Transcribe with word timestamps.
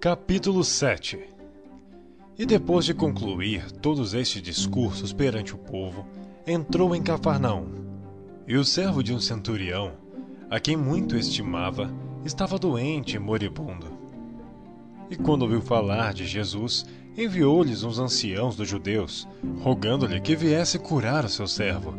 Capítulo 0.00 0.62
7 0.62 1.18
E 2.38 2.46
depois 2.46 2.84
de 2.84 2.94
concluir 2.94 3.68
todos 3.72 4.14
estes 4.14 4.40
discursos 4.40 5.12
perante 5.12 5.56
o 5.56 5.58
povo, 5.58 6.06
entrou 6.46 6.94
em 6.94 7.02
Cafarnaum. 7.02 7.66
E 8.46 8.56
o 8.56 8.64
servo 8.64 9.02
de 9.02 9.12
um 9.12 9.18
centurião, 9.18 9.94
a 10.48 10.60
quem 10.60 10.76
muito 10.76 11.16
estimava, 11.16 11.92
estava 12.24 12.60
doente 12.60 13.16
e 13.16 13.18
moribundo. 13.18 13.88
E 15.10 15.16
quando 15.16 15.42
ouviu 15.42 15.60
falar 15.60 16.14
de 16.14 16.24
Jesus, 16.28 16.86
enviou-lhes 17.16 17.82
uns 17.82 17.98
anciãos 17.98 18.54
dos 18.54 18.68
judeus, 18.68 19.26
rogando-lhe 19.62 20.20
que 20.20 20.36
viesse 20.36 20.78
curar 20.78 21.24
o 21.24 21.28
seu 21.28 21.48
servo. 21.48 21.92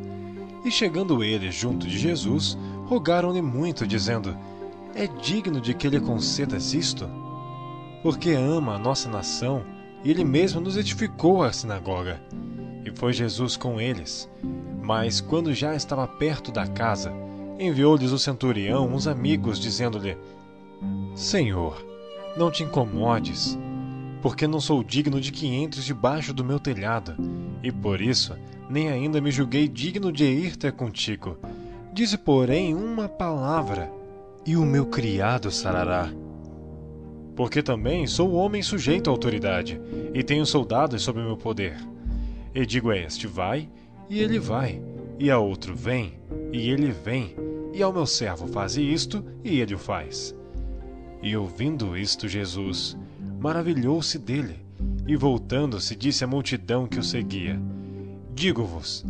E 0.63 0.71
chegando 0.71 1.21
eles 1.21 1.54
junto 1.54 1.86
de 1.86 2.00
Jesus, 2.00 2.57
rogaram-lhe 2.86 3.41
muito, 3.41 3.86
dizendo: 3.86 4.38
É 4.95 5.05
digno 5.05 5.59
de 5.59 5.73
que 5.73 5.89
lhe 5.89 6.00
concedas 6.00 6.73
isto? 6.73 7.27
Porque 8.02 8.31
ama 8.31 8.76
a 8.76 8.80
nossa 8.80 9.09
nação 9.09 9.63
e 10.03 10.12
ele 10.12 10.23
mesmo 10.23 10.62
nos 10.62 10.77
edificou 10.77 11.44
a 11.44 11.52
sinagoga. 11.52 12.22
E 12.85 12.91
foi 12.98 13.13
Jesus 13.13 13.58
com 13.58 13.80
eles. 13.80 14.30
Mas 14.81 15.20
quando 15.22 15.53
já 15.53 15.75
estava 15.75 16.08
perto 16.08 16.52
da 16.52 16.66
casa, 16.66 17.13
enviou-lhes 17.59 18.12
o 18.12 18.20
centurião 18.20 18.88
uns 18.88 19.05
amigos, 19.08 19.59
dizendo-lhe: 19.59 20.17
Senhor, 21.13 21.85
não 22.38 22.49
te 22.49 22.63
incomodes, 22.63 23.58
porque 24.22 24.47
não 24.47 24.61
sou 24.61 24.84
digno 24.84 25.20
de 25.20 25.31
que 25.31 25.47
entres 25.47 25.84
debaixo 25.84 26.34
do 26.34 26.44
meu 26.44 26.59
telhado, 26.59 27.16
e 27.61 27.72
por 27.72 28.02
isso 28.02 28.36
nem 28.70 28.89
ainda 28.89 29.20
me 29.20 29.31
julguei 29.31 29.67
digno 29.67 30.11
de 30.11 30.25
ir 30.25 30.55
ter 30.55 30.72
contigo. 30.72 31.38
Dize, 31.91 32.17
porém, 32.17 32.73
uma 32.73 33.09
palavra, 33.09 33.91
e 34.45 34.55
o 34.55 34.66
meu 34.66 34.86
criado 34.86 35.52
sarará. 35.52 36.09
Porque 37.40 37.64
também 37.64 38.06
sou 38.06 38.34
homem 38.34 38.62
sujeito 38.62 39.09
à 39.09 39.14
autoridade, 39.14 39.80
e 40.14 40.22
tenho 40.22 40.45
soldados 40.45 41.02
sob 41.02 41.22
meu 41.22 41.38
poder. 41.38 41.78
E 42.54 42.66
digo 42.66 42.90
a 42.90 42.98
este: 42.98 43.28
vai, 43.28 43.70
e 44.09 44.20
ele 44.20 44.38
vai, 44.38 44.82
e 45.18 45.32
a 45.32 45.40
outro: 45.40 45.73
vem, 45.73 46.16
e 46.52 46.70
ele 46.70 46.92
vem, 46.92 47.34
e 47.73 47.82
ao 47.82 47.94
meu 47.94 48.06
servo: 48.06 48.45
faze 48.45 48.82
isto, 48.82 49.23
e 49.42 49.62
ele 49.62 49.73
o 49.73 49.78
faz. 49.78 50.36
E 51.23 51.34
ouvindo 51.38 51.95
isto, 51.95 52.28
Jesus 52.28 52.98
maravilhou-se 53.40 54.20
dele, 54.20 54.60
e 55.08 55.16
voltando-se, 55.16 55.95
disse 55.95 56.26
à 56.26 56.28
multidão 56.28 56.88
que 56.88 57.00
o 57.00 57.04
seguia: 57.04 57.58
Digo-vos 58.36 59.06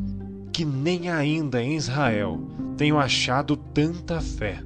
que 0.54 0.64
nem 0.64 1.10
ainda 1.10 1.64
em 1.64 1.76
Israel 1.76 2.40
tenho 2.78 3.00
achado 3.00 3.58
tanta 3.58 4.22
fé. 4.22 4.62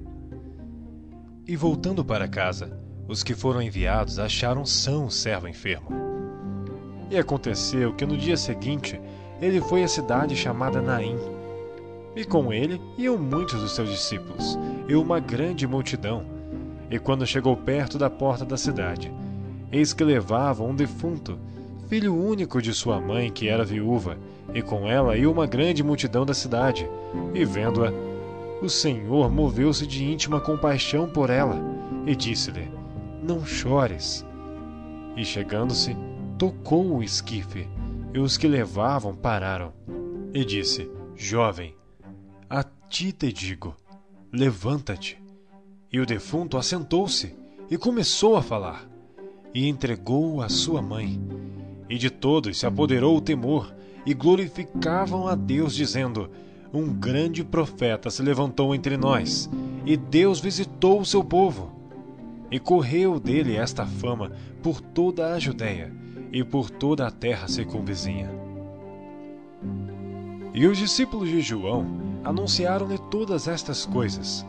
E 1.47 1.55
voltando 1.55 2.03
para 2.03 2.27
casa, 2.27 2.82
os 3.07 3.23
que 3.23 3.35
foram 3.35 3.61
enviados 3.61 4.19
acharam 4.19 4.65
são 4.65 5.05
o 5.05 5.11
servo 5.11 5.47
enfermo. 5.47 5.89
E 7.09 7.17
aconteceu 7.17 7.93
que 7.93 8.05
no 8.05 8.17
dia 8.17 8.37
seguinte 8.37 8.99
ele 9.41 9.59
foi 9.61 9.83
à 9.83 9.87
cidade 9.87 10.35
chamada 10.35 10.81
Naim. 10.81 11.17
E 12.15 12.23
com 12.23 12.53
ele 12.53 12.79
iam 12.97 13.17
muitos 13.17 13.59
dos 13.59 13.73
seus 13.73 13.89
discípulos, 13.89 14.57
e 14.87 14.95
uma 14.95 15.19
grande 15.19 15.67
multidão. 15.67 16.25
E 16.89 16.99
quando 16.99 17.25
chegou 17.25 17.57
perto 17.57 17.97
da 17.97 18.09
porta 18.09 18.45
da 18.45 18.57
cidade, 18.57 19.11
eis 19.71 19.93
que 19.93 20.03
levavam 20.03 20.69
um 20.69 20.75
defunto, 20.75 21.37
filho 21.89 22.15
único 22.15 22.61
de 22.61 22.73
sua 22.73 22.99
mãe, 22.99 23.31
que 23.31 23.49
era 23.49 23.65
viúva, 23.65 24.17
e 24.53 24.61
com 24.61 24.87
ela 24.87 25.17
ia 25.17 25.29
uma 25.29 25.47
grande 25.47 25.83
multidão 25.83 26.25
da 26.25 26.33
cidade. 26.33 26.87
E 27.33 27.43
vendo-a, 27.43 27.91
o 28.61 28.69
Senhor 28.69 29.29
moveu-se 29.29 29.85
de 29.85 30.05
íntima 30.05 30.39
compaixão 30.39 31.09
por 31.09 31.29
ela, 31.29 31.59
e 32.05 32.15
disse-lhe: 32.15 32.82
Não 33.23 33.45
chores. 33.45 34.25
E 35.15 35.23
chegando-se, 35.23 35.95
tocou 36.37 36.97
o 36.97 37.03
esquife, 37.03 37.69
e 38.13 38.19
os 38.19 38.35
que 38.37 38.49
levavam 38.49 39.15
pararam. 39.15 39.71
E 40.33 40.43
disse: 40.43 40.91
Jovem, 41.15 41.73
a 42.49 42.63
ti 42.63 43.13
te 43.13 43.31
digo, 43.31 43.75
levanta-te. 44.29 45.17
E 45.89 46.01
o 46.01 46.05
defunto 46.05 46.57
assentou-se 46.57 47.33
e 47.69 47.77
começou 47.77 48.35
a 48.35 48.41
falar, 48.41 48.85
e 49.53 49.69
entregou-o 49.69 50.49
sua 50.49 50.81
mãe. 50.81 51.21
E 51.89 51.97
de 51.97 52.09
todos 52.09 52.59
se 52.59 52.65
apoderou 52.65 53.15
o 53.15 53.21
temor, 53.21 53.73
e 54.05 54.13
glorificavam 54.13 55.29
a 55.29 55.35
Deus, 55.35 55.73
dizendo: 55.73 56.29
Um 56.73 56.93
grande 56.93 57.41
profeta 57.41 58.09
se 58.09 58.21
levantou 58.21 58.75
entre 58.75 58.97
nós, 58.97 59.49
e 59.85 59.95
Deus 59.95 60.41
visitou 60.41 60.99
o 60.99 61.05
seu 61.05 61.23
povo. 61.23 61.72
E 62.53 62.59
correu 62.59 63.19
dele 63.19 63.55
esta 63.55 63.83
fama 63.83 64.31
por 64.61 64.79
toda 64.79 65.33
a 65.33 65.39
Judéia 65.39 65.91
e 66.31 66.43
por 66.43 66.69
toda 66.69 67.07
a 67.07 67.09
terra 67.09 67.47
circunvizinha. 67.47 68.29
E 70.53 70.67
os 70.67 70.77
discípulos 70.77 71.29
de 71.29 71.41
João 71.41 71.83
anunciaram-lhe 72.23 72.99
todas 73.09 73.47
estas 73.47 73.87
coisas. 73.87 74.45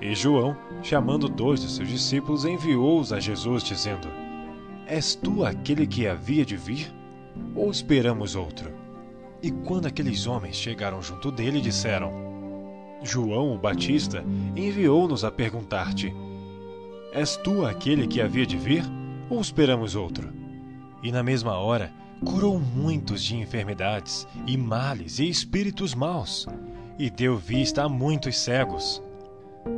E 0.00 0.14
João, 0.14 0.56
chamando 0.82 1.28
dois 1.28 1.60
de 1.60 1.70
seus 1.70 1.90
discípulos, 1.90 2.46
enviou-os 2.46 3.12
a 3.12 3.20
Jesus, 3.20 3.62
dizendo: 3.62 4.08
És 4.86 5.14
tu 5.14 5.44
aquele 5.44 5.86
que 5.86 6.08
havia 6.08 6.46
de 6.46 6.56
vir? 6.56 6.90
Ou 7.54 7.70
esperamos 7.70 8.34
outro? 8.34 8.72
E 9.42 9.50
quando 9.50 9.84
aqueles 9.84 10.26
homens 10.26 10.56
chegaram 10.56 11.02
junto 11.02 11.30
dele, 11.30 11.60
disseram: 11.60 12.10
João 13.02 13.54
o 13.54 13.58
Batista 13.58 14.24
enviou-nos 14.56 15.22
a 15.22 15.30
perguntar-te: 15.30 16.14
És 17.12 17.36
tu 17.36 17.66
aquele 17.66 18.06
que 18.06 18.22
havia 18.22 18.46
de 18.46 18.56
vir? 18.56 18.82
Ou 19.28 19.40
esperamos 19.40 19.94
outro? 19.94 20.32
E 21.02 21.12
na 21.12 21.22
mesma 21.22 21.58
hora 21.58 21.92
curou 22.24 22.58
muitos 22.58 23.22
de 23.22 23.36
enfermidades, 23.36 24.26
e 24.46 24.56
males, 24.56 25.18
e 25.18 25.28
espíritos 25.28 25.94
maus, 25.94 26.46
e 26.98 27.10
deu 27.10 27.36
vista 27.36 27.82
a 27.82 27.88
muitos 27.88 28.38
cegos. 28.38 29.02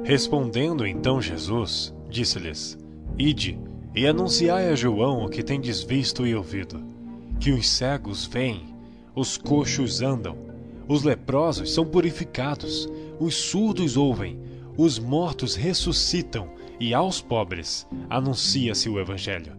Respondendo 0.05 0.87
então 0.87 1.21
Jesus, 1.21 1.93
disse-lhes: 2.09 2.78
Ide 3.19 3.59
e 3.94 4.06
anunciai 4.06 4.69
a 4.69 4.75
João 4.77 5.25
o 5.25 5.28
que 5.28 5.43
tendes 5.43 5.83
visto 5.83 6.27
e 6.27 6.34
ouvido: 6.34 6.81
que 7.41 7.50
os 7.50 7.69
cegos 7.69 8.27
veem, 8.27 8.75
os 9.15 9.37
coxos 9.37 10.03
andam, 10.03 10.37
os 10.87 11.03
leprosos 11.03 11.75
são 11.75 11.84
purificados, 11.84 12.89
os 13.19 13.34
surdos 13.34 13.97
ouvem, 13.97 14.39
os 14.77 14.99
mortos 14.99 15.55
ressuscitam, 15.55 16.49
e 16.79 16.93
aos 16.93 17.21
pobres 17.21 17.87
anuncia-se 18.09 18.89
o 18.89 19.01
Evangelho. 19.01 19.57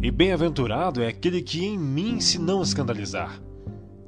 E 0.00 0.10
bem-aventurado 0.10 1.02
é 1.02 1.08
aquele 1.08 1.40
que 1.40 1.64
em 1.64 1.78
mim 1.78 2.20
se 2.20 2.38
não 2.38 2.62
escandalizar. 2.62 3.40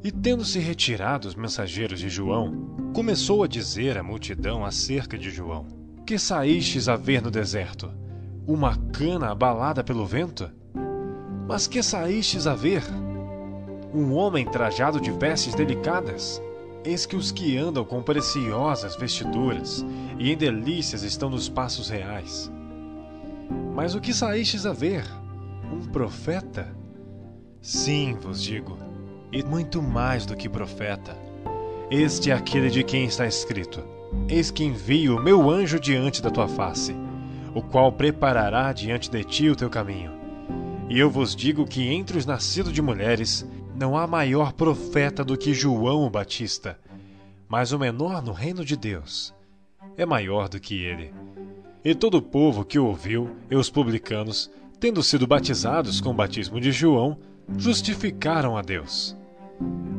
E 0.05 0.13
tendo-se 0.13 0.59
retirado 0.59 1.27
os 1.27 1.35
mensageiros 1.35 1.99
de 1.99 2.09
João, 2.09 2.93
começou 2.95 3.43
a 3.43 3.49
dizer 3.49 3.99
à 3.99 4.03
multidão 4.03 4.65
acerca 4.65 5.19
de 5.19 5.31
João: 5.31 5.67
Que 6.07 6.19
saístes 6.19 6.89
a 6.89 6.97
ver 6.97 7.23
no 7.23 7.31
deserto? 7.31 7.91
Uma 8.47 8.77
cana 8.77 9.31
abalada 9.31 9.83
pelo 9.83 10.07
vento? 10.07 10.51
Mas 11.49 11.67
que 11.67 11.83
saístes 11.83 12.47
a 12.47 12.55
ver? 12.55 12.83
Um 13.95 14.13
homem 14.13 14.45
trajado 14.45 15.01
de 15.01 15.11
vestes 15.11 15.55
delicadas? 15.55 16.41
Eis 16.85 17.05
que 17.05 17.17
os 17.17 17.33
que 17.33 17.57
andam 17.57 17.85
com 17.85 18.03
preciosas 18.03 18.97
vestiduras 18.97 19.85
e 20.19 20.33
em 20.33 20.37
delícias 20.37 21.03
estão 21.03 21.29
nos 21.29 21.49
passos 21.49 21.89
reais. 21.89 22.51
Mas 23.75 23.95
o 23.95 24.01
que 24.01 24.13
saístes 24.15 24.65
a 24.65 24.73
ver? 24.73 25.05
Um 25.73 25.87
profeta? 25.87 26.75
Sim, 27.61 28.17
vos 28.21 28.43
digo, 28.43 28.79
e 29.33 29.43
muito 29.43 29.83
mais 29.83 30.25
do 30.25 30.37
que 30.37 30.49
profeta. 30.49 31.17
Este 31.91 32.31
é 32.31 32.35
aquele 32.35 32.71
de 32.71 32.85
quem 32.85 33.05
está 33.05 33.27
escrito: 33.27 33.83
Eis 34.29 34.51
que 34.51 34.65
envio 34.65 35.17
o 35.17 35.23
meu 35.23 35.51
anjo 35.51 35.81
diante 35.81 36.23
da 36.23 36.31
tua 36.31 36.47
face, 36.47 36.95
o 37.55 37.61
qual 37.61 37.91
preparará 37.93 38.73
diante 38.73 39.11
de 39.11 39.25
ti 39.25 39.49
o 39.49 39.57
teu 39.57 39.69
caminho. 39.69 40.13
E 40.89 40.99
eu 40.99 41.11
vos 41.11 41.35
digo 41.35 41.67
que 41.67 41.89
entre 41.89 42.17
os 42.17 42.25
nascidos 42.25 42.73
de 42.73 42.81
mulheres 42.81 43.47
não 43.79 43.97
há 43.97 44.09
maior 44.09 44.53
profeta 44.53 45.25
do 45.25 45.39
que 45.39 45.55
João 45.55 46.05
o 46.05 46.11
Batista, 46.11 46.77
mas 47.49 47.71
o 47.71 47.79
menor 47.79 48.21
no 48.21 48.33
reino 48.33 48.65
de 48.65 48.77
Deus 48.77 49.33
é 49.97 50.05
maior 50.05 50.49
do 50.49 50.59
que 50.59 50.83
ele. 50.83 51.15
E 51.85 51.95
todo 51.95 52.17
o 52.17 52.23
povo 52.23 52.65
que 52.65 52.79
o 52.79 52.87
ouviu, 52.87 53.37
e 53.49 53.55
os 53.55 53.71
publicanos, 53.71 54.51
tendo 54.81 55.01
sido 55.01 55.29
batizados 55.29 56.01
com 56.01 56.11
o 56.11 56.15
batismo 56.15 56.61
de 56.61 56.73
João, 56.73 57.17
justificaram 57.57 58.57
a 58.57 58.63
Deus. 58.63 59.17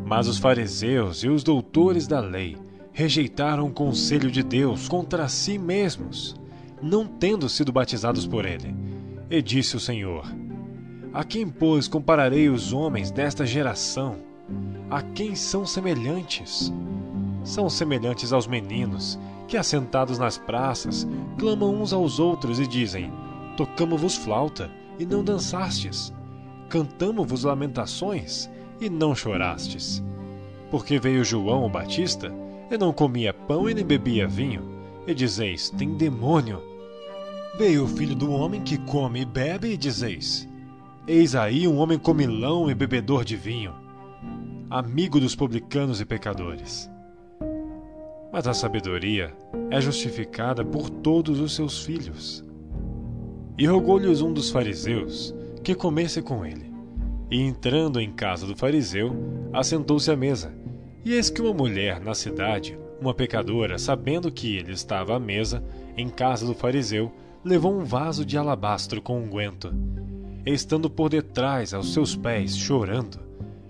Mas 0.06 0.28
os 0.28 0.38
fariseus 0.38 1.24
e 1.24 1.30
os 1.30 1.42
doutores 1.42 2.06
da 2.06 2.20
lei 2.20 2.58
rejeitaram 2.92 3.68
o 3.68 3.74
conselho 3.74 4.30
de 4.30 4.44
Deus 4.44 4.90
contra 4.90 5.30
si 5.30 5.58
mesmos, 5.58 6.36
não 6.82 7.08
tendo 7.08 7.48
sido 7.48 7.72
batizados 7.72 8.28
por 8.28 8.46
ele. 8.46 8.76
E 9.30 9.42
disse 9.42 9.78
o 9.78 9.80
Senhor: 9.80 10.26
A 11.12 11.24
quem, 11.24 11.50
pois, 11.50 11.88
compararei 11.88 12.50
os 12.50 12.72
homens 12.72 13.10
desta 13.10 13.44
geração? 13.44 14.18
A 14.92 15.02
quem 15.02 15.34
são 15.34 15.66
semelhantes? 15.66 16.72
São 17.44 17.68
semelhantes 17.68 18.32
aos 18.32 18.46
meninos 18.46 19.18
que, 19.48 19.58
assentados 19.58 20.20
nas 20.20 20.38
praças, 20.38 21.08
clamam 21.40 21.82
uns 21.82 21.94
aos 21.94 22.20
outros 22.20 22.60
e 22.60 22.68
dizem: 22.68 23.12
Tocamo-vos 23.58 24.16
flauta 24.16 24.70
e 25.00 25.06
não 25.06 25.24
dançastes? 25.24 26.14
Cantamo-vos 26.70 27.44
lamentações 27.44 28.48
e 28.80 28.88
não 28.88 29.16
chorastes? 29.16 30.04
Porque 30.70 31.00
veio 31.00 31.24
João 31.24 31.66
o 31.66 31.70
Batista 31.70 32.32
e 32.70 32.78
não 32.78 32.94
comia 32.94 33.34
pão 33.34 33.68
e 33.68 33.74
nem 33.74 33.84
bebia 33.84 34.28
vinho, 34.28 34.64
e 35.08 35.16
dizeis: 35.16 35.72
tem 35.72 35.96
demônio. 35.96 36.62
Veio 37.58 37.86
o 37.86 37.88
filho 37.88 38.16
do 38.16 38.32
homem 38.32 38.62
que 38.62 38.78
come 38.78 39.22
e 39.22 39.26
bebe, 39.26 39.70
e 39.70 39.78
dizeis: 39.78 40.49
Eis 41.12 41.34
aí 41.34 41.68
um 41.68 41.80
homem 41.80 41.98
comilão 41.98 42.70
e 42.70 42.76
bebedor 42.76 43.26
de 43.26 43.36
vinho, 43.36 43.74
amigo 44.70 45.20
dos 45.20 45.36
publicanos 45.36 46.00
e 46.00 46.06
pecadores. 46.06 46.88
Mas 48.32 48.48
a 48.48 48.54
sabedoria 48.54 49.34
é 49.72 49.82
justificada 49.82 50.64
por 50.64 50.88
todos 50.88 51.40
os 51.40 51.56
seus 51.56 51.84
filhos. 51.84 52.46
E 53.58 53.66
rogou-lhes 53.66 54.22
um 54.22 54.32
dos 54.32 54.52
fariseus 54.52 55.34
que 55.64 55.74
comesse 55.74 56.22
com 56.22 56.46
ele. 56.46 56.72
E 57.32 57.42
entrando 57.42 58.00
em 58.00 58.12
casa 58.12 58.46
do 58.46 58.56
fariseu, 58.56 59.16
assentou-se 59.52 60.12
à 60.12 60.16
mesa. 60.16 60.54
E 61.04 61.16
eis 61.16 61.28
que 61.28 61.42
uma 61.42 61.56
mulher 61.56 62.00
na 62.00 62.14
cidade, 62.14 62.78
uma 63.02 63.16
pecadora, 63.16 63.80
sabendo 63.80 64.32
que 64.32 64.58
ele 64.58 64.74
estava 64.74 65.16
à 65.16 65.20
mesa, 65.20 65.64
em 65.98 66.08
casa 66.08 66.46
do 66.46 66.54
fariseu, 66.54 67.12
levou 67.44 67.74
um 67.74 67.84
vaso 67.84 68.24
de 68.24 68.38
alabastro 68.38 69.02
com 69.02 69.20
unguento. 69.20 69.74
E 69.74 70.19
estando 70.46 70.90
por 70.90 71.10
detrás 71.10 71.74
aos 71.74 71.94
seus 71.94 72.16
pés, 72.16 72.58
chorando, 72.58 73.20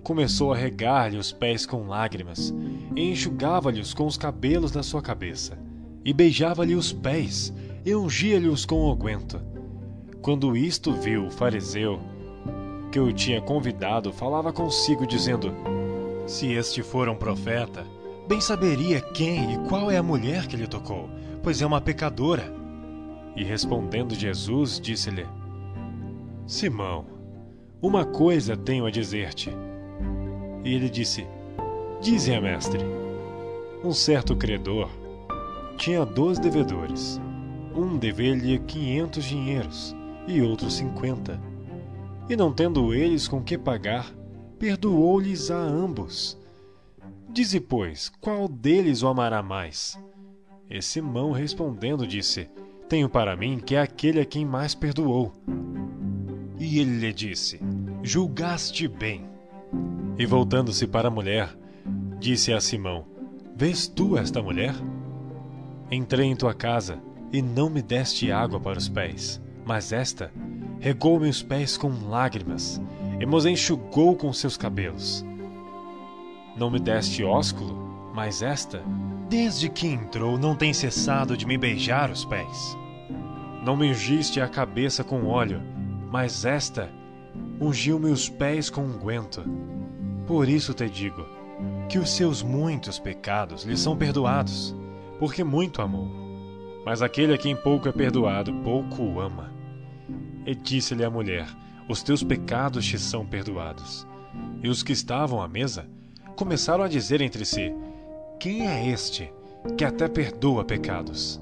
começou 0.02 0.52
a 0.52 0.56
regar-lhe 0.56 1.16
os 1.16 1.32
pés 1.32 1.66
com 1.66 1.86
lágrimas, 1.86 2.54
e 2.96 3.10
enxugava-lhes 3.10 3.94
com 3.94 4.06
os 4.06 4.16
cabelos 4.16 4.70
da 4.70 4.82
sua 4.82 5.02
cabeça, 5.02 5.58
e 6.04 6.12
beijava-lhe 6.12 6.74
os 6.74 6.92
pés, 6.92 7.52
e 7.84 7.94
ungia-lhes 7.94 8.64
com 8.64 8.86
o 8.86 8.90
aguento. 8.90 9.40
Quando 10.22 10.56
isto 10.56 10.92
viu 10.92 11.26
o 11.26 11.30
fariseu, 11.30 12.00
que 12.90 12.98
o 12.98 13.12
tinha 13.12 13.40
convidado, 13.40 14.12
falava 14.12 14.52
consigo, 14.52 15.06
dizendo: 15.06 15.54
Se 16.26 16.52
este 16.52 16.82
for 16.82 17.08
um 17.08 17.14
profeta, 17.14 17.86
bem 18.28 18.40
saberia 18.40 19.00
quem 19.00 19.54
e 19.54 19.58
qual 19.68 19.90
é 19.90 19.96
a 19.96 20.02
mulher 20.02 20.46
que 20.46 20.56
lhe 20.56 20.66
tocou, 20.66 21.08
pois 21.42 21.62
é 21.62 21.66
uma 21.66 21.80
pecadora. 21.80 22.52
E 23.36 23.44
respondendo 23.44 24.14
Jesus, 24.14 24.80
disse-lhe: 24.80 25.26
Simão, 26.50 27.06
uma 27.80 28.04
coisa 28.04 28.56
tenho 28.56 28.84
a 28.84 28.90
dizer-te. 28.90 29.50
E 30.64 30.74
ele 30.74 30.90
disse: 30.90 31.24
Dize, 32.00 32.40
mestre. 32.40 32.80
Um 33.84 33.92
certo 33.92 34.34
credor 34.34 34.90
tinha 35.76 36.04
dois 36.04 36.40
devedores. 36.40 37.20
Um 37.72 37.96
devia-lhe 37.96 38.58
quinhentos 38.58 39.26
dinheiros 39.26 39.94
e 40.26 40.42
outro 40.42 40.68
cinquenta. 40.68 41.40
E 42.28 42.34
não 42.34 42.52
tendo 42.52 42.92
eles 42.92 43.28
com 43.28 43.40
que 43.40 43.56
pagar, 43.56 44.12
perdoou-lhes 44.58 45.52
a 45.52 45.56
ambos. 45.56 46.36
Dize, 47.28 47.60
pois, 47.60 48.10
qual 48.20 48.48
deles 48.48 49.04
o 49.04 49.06
amará 49.06 49.40
mais? 49.40 49.96
E 50.68 50.82
Simão 50.82 51.30
respondendo 51.30 52.08
disse: 52.08 52.50
Tenho 52.88 53.08
para 53.08 53.36
mim 53.36 53.60
que 53.64 53.76
é 53.76 53.80
aquele 53.80 54.20
a 54.20 54.24
quem 54.24 54.44
mais 54.44 54.74
perdoou. 54.74 55.32
E 56.60 56.78
ele 56.78 56.98
lhe 56.98 57.12
disse: 57.12 57.58
Julgaste 58.02 58.86
bem. 58.86 59.26
E 60.18 60.26
voltando-se 60.26 60.86
para 60.86 61.08
a 61.08 61.10
mulher, 61.10 61.48
disse 62.18 62.52
a 62.52 62.60
Simão: 62.60 63.06
Vês 63.56 63.88
tu 63.88 64.18
esta 64.18 64.42
mulher? 64.42 64.74
Entrei 65.90 66.26
em 66.26 66.36
tua 66.36 66.52
casa 66.52 66.98
e 67.32 67.40
não 67.40 67.70
me 67.70 67.80
deste 67.80 68.30
água 68.30 68.60
para 68.60 68.78
os 68.78 68.90
pés, 68.90 69.40
mas 69.64 69.90
esta 69.90 70.30
regou-me 70.78 71.30
os 71.30 71.42
pés 71.42 71.78
com 71.78 71.88
lágrimas 72.08 72.80
e 73.18 73.24
me 73.24 73.50
enxugou 73.50 74.14
com 74.14 74.30
seus 74.30 74.58
cabelos. 74.58 75.24
Não 76.58 76.70
me 76.70 76.78
deste 76.78 77.24
ósculo, 77.24 78.12
mas 78.14 78.42
esta, 78.42 78.82
desde 79.30 79.70
que 79.70 79.86
entrou, 79.86 80.38
não 80.38 80.54
tem 80.54 80.74
cessado 80.74 81.36
de 81.36 81.46
me 81.46 81.56
beijar 81.56 82.10
os 82.10 82.24
pés. 82.24 82.76
Não 83.64 83.76
me 83.76 83.88
ungiste 83.88 84.40
a 84.40 84.48
cabeça 84.48 85.02
com 85.02 85.26
óleo, 85.26 85.62
mas 86.10 86.44
esta 86.44 86.90
ungiu-me 87.60 88.10
os 88.10 88.28
pés 88.28 88.68
com 88.68 88.82
unguento. 88.82 89.44
Por 90.26 90.48
isso 90.48 90.74
te 90.74 90.88
digo 90.88 91.24
que 91.88 91.98
os 91.98 92.10
seus 92.10 92.42
muitos 92.42 92.98
pecados 92.98 93.64
lhe 93.64 93.76
são 93.76 93.96
perdoados, 93.96 94.74
porque 95.18 95.44
muito 95.44 95.80
amou. 95.80 96.08
Mas 96.84 97.02
aquele 97.02 97.34
a 97.34 97.38
quem 97.38 97.54
pouco 97.54 97.88
é 97.88 97.92
perdoado, 97.92 98.52
pouco 98.64 99.02
o 99.02 99.20
ama. 99.20 99.52
E 100.44 100.54
disse-lhe 100.54 101.04
a 101.04 101.10
mulher: 101.10 101.46
Os 101.88 102.02
teus 102.02 102.22
pecados 102.24 102.84
te 102.86 102.98
são 102.98 103.24
perdoados. 103.24 104.06
E 104.62 104.68
os 104.68 104.82
que 104.82 104.92
estavam 104.92 105.40
à 105.42 105.48
mesa 105.48 105.88
começaram 106.34 106.82
a 106.82 106.88
dizer 106.88 107.20
entre 107.20 107.44
si: 107.44 107.72
Quem 108.40 108.66
é 108.66 108.88
este 108.88 109.32
que 109.76 109.84
até 109.84 110.08
perdoa 110.08 110.64
pecados? 110.64 111.40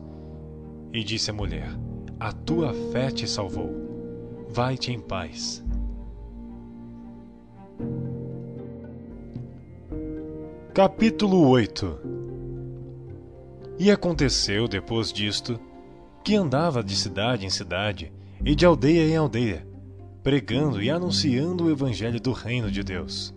E 0.93 1.05
disse 1.05 1.31
a 1.31 1.35
mulher: 1.35 1.71
A 2.19 2.33
tua 2.33 2.75
fé 2.93 3.11
te 3.11 3.27
salvou. 3.29 3.88
Vai-te 4.51 4.91
em 4.91 4.99
paz. 4.99 5.63
Capítulo 10.73 11.47
8 11.49 11.99
E 13.79 13.91
aconteceu, 13.91 14.67
depois 14.67 15.13
disto, 15.13 15.61
que 16.25 16.35
andava 16.35 16.83
de 16.83 16.97
cidade 16.97 17.45
em 17.45 17.51
cidade 17.51 18.11
e 18.43 18.55
de 18.55 18.65
aldeia 18.65 19.07
em 19.07 19.17
aldeia, 19.17 19.67
pregando 20.23 20.83
e 20.83 20.89
anunciando 20.89 21.65
o 21.65 21.71
evangelho 21.71 22.19
do 22.19 22.33
reino 22.33 22.71
de 22.71 22.83
Deus. 22.83 23.35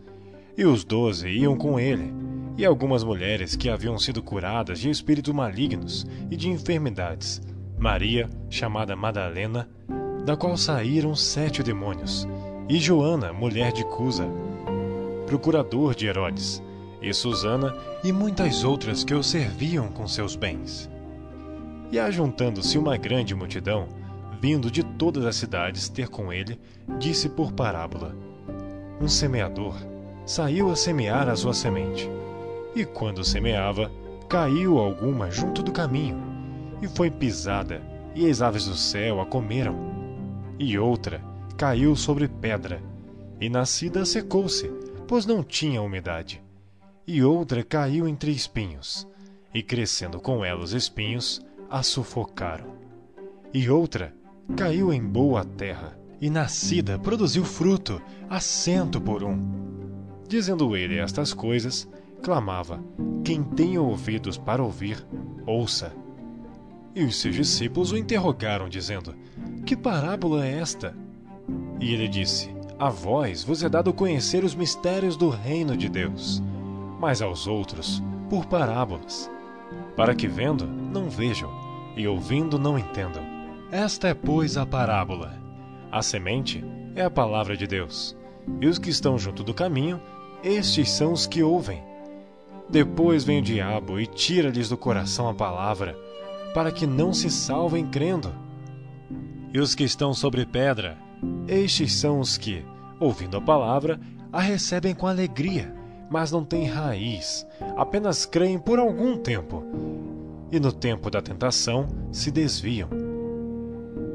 E 0.58 0.64
os 0.66 0.86
doze 0.86 1.28
iam 1.28 1.58
com 1.58 1.78
ele, 1.78 2.14
e 2.58 2.66
algumas 2.66 3.04
mulheres 3.04 3.56
que 3.56 3.70
haviam 3.70 4.00
sido 4.00 4.24
curadas 4.24 4.80
de 4.80 4.90
espíritos 4.90 5.34
malignos 5.34 6.06
e 6.30 6.38
de 6.38 6.50
enfermidades. 6.50 7.42
Maria, 7.78 8.30
chamada 8.50 8.96
Madalena, 8.96 9.70
da 10.26 10.36
qual 10.36 10.56
saíram 10.56 11.16
sete 11.16 11.64
demônios, 11.64 12.28
e 12.70 12.78
Joana, 12.78 13.34
mulher 13.34 13.72
de 13.72 13.84
Cusa, 13.86 14.28
procurador 15.26 15.96
de 15.96 16.08
Herodes 16.08 16.62
e 17.02 17.14
Susana 17.14 17.76
e 18.04 18.12
muitas 18.12 18.64
outras 18.64 19.04
que 19.04 19.14
o 19.14 19.24
serviam 19.24 19.88
com 19.88 20.08
seus 20.08 20.36
bens. 20.36 20.90
E 21.92 22.00
ajuntando-se 22.00 22.78
uma 22.78 22.96
grande 22.96 23.34
multidão, 23.34 23.88
vindo 24.40 24.72
de 24.72 24.84
todas 24.84 25.26
as 25.26 25.36
cidades 25.36 25.90
ter 25.90 26.08
com 26.08 26.32
ele, 26.32 26.60
disse 27.00 27.28
por 27.28 27.52
parábola: 27.52 28.16
Um 29.02 29.08
semeador 29.08 29.76
saiu 30.26 30.72
a 30.72 30.76
semear 30.76 31.28
a 31.28 31.36
sua 31.36 31.54
semente. 31.54 32.10
E 32.76 32.86
quando 32.86 33.24
semeava, 33.24 33.92
caiu 34.30 34.78
alguma 34.78 35.30
junto 35.30 35.62
do 35.62 35.72
caminho, 35.72 36.18
e 36.82 36.88
foi 36.88 37.12
pisada, 37.12 37.82
e 38.16 38.30
as 38.30 38.42
aves 38.42 38.66
do 38.66 38.76
céu 38.76 39.20
a 39.20 39.26
comeram. 39.26 39.91
E 40.62 40.78
outra 40.78 41.22
caiu 41.58 41.96
sobre 41.96 42.30
pedra, 42.30 42.82
e 43.40 43.50
nascida 43.50 44.06
secou-se, 44.06 44.70
pois 45.08 45.26
não 45.26 45.44
tinha 45.44 45.82
umidade 45.82 46.42
e 47.14 47.24
outra 47.24 47.62
caiu 47.62 48.08
entre 48.08 48.32
espinhos, 48.32 49.08
e 49.54 49.62
crescendo 49.62 50.20
com 50.20 50.46
ela 50.46 50.64
os 50.64 50.72
espinhos, 50.72 51.46
a 51.70 51.84
sufocaram. 51.84 52.68
E 53.54 53.70
outra 53.70 54.14
caiu 54.56 54.94
em 54.94 55.04
boa 55.04 55.44
terra, 55.44 55.98
e 56.22 56.30
nascida 56.30 57.00
produziu 57.00 57.44
fruto, 57.44 58.02
a 58.30 58.40
cento 58.40 59.02
por 59.02 59.24
um. 59.26 59.38
Dizendo 60.28 60.74
ele 60.78 61.00
estas 61.00 61.34
coisas, 61.34 61.86
clamava: 62.24 62.82
Quem 63.26 63.44
tem 63.44 63.78
ouvidos 63.78 64.38
para 64.38 64.64
ouvir, 64.64 65.06
ouça. 65.46 65.92
E 66.94 67.04
os 67.04 67.20
seus 67.20 67.36
discípulos 67.36 67.92
o 67.92 67.98
interrogaram, 67.98 68.68
dizendo: 68.68 69.16
Que 69.66 69.76
parábola 69.76 70.46
é 70.46 70.60
esta? 70.60 70.96
E 71.80 71.94
ele 71.94 72.08
disse: 72.08 72.54
A 72.78 72.90
vós 72.90 73.44
vos 73.44 73.64
é 73.64 73.70
dado 73.70 73.94
conhecer 73.94 74.44
os 74.44 74.56
mistérios 74.56 75.16
do 75.16 75.30
reino 75.30 75.78
de 75.78 75.88
Deus 75.88 76.42
mas 77.02 77.20
aos 77.20 77.48
outros 77.48 78.02
por 78.30 78.46
parábolas, 78.46 79.30
para 79.98 80.14
que 80.14 80.28
vendo 80.28 80.68
não 80.68 81.10
vejam 81.10 81.50
e 81.98 82.08
ouvindo 82.08 82.60
não 82.60 82.78
entendam. 82.78 83.24
Esta 83.72 84.10
é, 84.10 84.14
pois, 84.14 84.56
a 84.56 84.66
parábola. 84.68 85.34
A 85.92 86.04
semente 86.04 86.64
é 86.96 87.04
a 87.04 87.10
palavra 87.10 87.58
de 87.58 87.66
Deus, 87.66 88.16
e 88.62 88.68
os 88.68 88.78
que 88.78 88.92
estão 88.92 89.18
junto 89.18 89.44
do 89.44 89.54
caminho, 89.54 90.00
estes 90.44 90.92
são 90.92 91.12
os 91.12 91.26
que 91.26 91.42
ouvem. 91.42 91.84
Depois 92.70 93.24
vem 93.24 93.40
o 93.40 93.42
diabo 93.42 94.00
e 94.00 94.06
tira-lhes 94.06 94.70
do 94.70 94.78
coração 94.78 95.28
a 95.28 95.34
palavra, 95.34 95.98
para 96.54 96.72
que 96.72 96.86
não 96.86 97.14
se 97.14 97.30
salvem 97.30 97.88
crendo. 97.88 98.34
E 99.54 99.60
os 99.60 99.76
que 99.76 99.84
estão 99.84 100.14
sobre 100.14 100.46
pedra, 100.46 100.98
estes 101.48 101.94
são 101.94 102.20
os 102.20 102.38
que, 102.38 102.64
ouvindo 103.00 103.38
a 103.38 103.42
palavra, 103.42 104.00
a 104.32 104.40
recebem 104.40 104.96
com 104.96 105.08
alegria 105.08 105.82
mas 106.12 106.30
não 106.30 106.44
têm 106.44 106.66
raiz, 106.66 107.48
apenas 107.78 108.26
creem 108.26 108.60
por 108.60 108.78
algum 108.78 109.16
tempo, 109.16 109.64
e 110.52 110.60
no 110.60 110.74
tempo 110.74 111.10
da 111.10 111.22
tentação 111.22 111.88
se 112.12 112.30
desviam. 112.30 112.90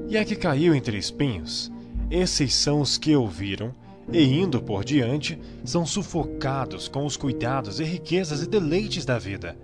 E 0.07 0.19
a 0.19 0.25
que 0.25 0.37
caiu 0.37 0.75
entre 0.75 0.99
espinhos, 0.99 1.73
Esses 2.09 2.55
são 2.55 2.81
os 2.83 2.97
que 2.97 3.17
ouviram 3.17 3.75
e, 4.13 4.23
indo 4.23 4.63
por 4.63 4.85
diante, 4.85 5.41
são 5.65 5.85
sufocados 5.85 6.87
com 6.87 7.05
os 7.05 7.17
cuidados 7.17 7.81
e 7.81 7.85
riquezas 7.85 8.43
e 8.43 8.47
deleites 8.47 9.05
da 9.05 9.19
vida, 9.19 9.59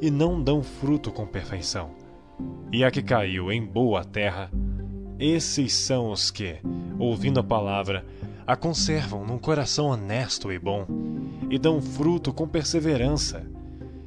e 0.00 0.08
não 0.08 0.40
dão 0.40 0.62
fruto 0.62 1.10
com 1.10 1.26
perfeição. 1.26 1.90
E 2.72 2.84
a 2.84 2.90
que 2.90 3.02
caiu 3.02 3.50
em 3.50 3.64
boa 3.64 4.04
terra, 4.04 4.50
esses 5.18 5.74
são 5.74 6.10
os 6.10 6.30
que, 6.30 6.56
ouvindo 6.98 7.40
a 7.40 7.44
palavra, 7.44 8.06
a 8.46 8.56
conservam 8.56 9.24
num 9.24 9.38
coração 9.38 9.86
honesto 9.86 10.50
e 10.50 10.58
bom, 10.58 10.86
e 11.50 11.58
dão 11.58 11.80
fruto 11.80 12.32
com 12.32 12.48
perseverança. 12.48 13.44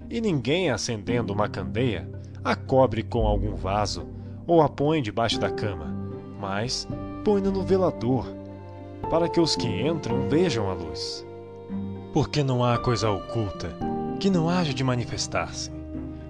E 0.10 0.20
ninguém, 0.20 0.70
acendendo 0.70 1.34
uma 1.34 1.48
candeia, 1.48 2.10
a 2.44 2.56
cobre 2.56 3.04
com 3.04 3.28
algum 3.28 3.56
vaso, 3.56 4.08
ou 4.48 4.62
a 4.62 4.70
põe 4.70 5.02
debaixo 5.02 5.40
da 5.40 5.52
cama, 5.52 5.94
mas 6.40 6.88
põe-na 7.24 7.52
no 7.52 7.64
velador, 7.64 8.26
para 9.10 9.30
que 9.30 9.40
os 9.40 9.56
que 9.56 9.68
entram 9.68 10.28
vejam 10.28 10.70
a 10.70 10.74
luz. 10.74 11.26
Porque 12.14 12.44
não 12.44 12.64
há 12.64 12.78
coisa 12.78 13.10
oculta 13.10 13.70
que 14.20 14.30
não 14.30 14.50
haja 14.50 14.74
de 14.74 14.84
manifestar-se, 14.84 15.72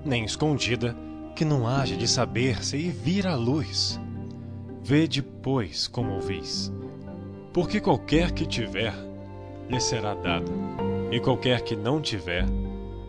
nem 0.04 0.26
escondida 0.26 0.96
que 1.36 1.44
não 1.44 1.68
haja 1.68 1.96
de 1.96 2.08
saber-se 2.08 2.78
e 2.78 2.90
vir 2.90 3.28
à 3.28 3.36
luz. 3.36 4.00
Vede, 4.84 5.22
pois, 5.22 5.88
como 5.88 6.14
ouvis. 6.14 6.72
Porque 7.52 7.80
qualquer 7.80 8.32
que 8.32 8.46
tiver, 8.46 8.94
lhe 9.70 9.80
será 9.80 10.14
dado, 10.14 10.52
e 11.12 11.20
qualquer 11.20 11.62
que 11.62 11.76
não 11.76 12.02
tiver, 12.02 12.46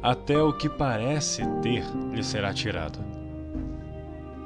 até 0.02 0.40
o 0.40 0.52
que 0.52 0.68
parece 0.68 1.42
ter 1.62 1.84
lhe 2.12 2.22
será 2.22 2.52
tirado. 2.52 2.98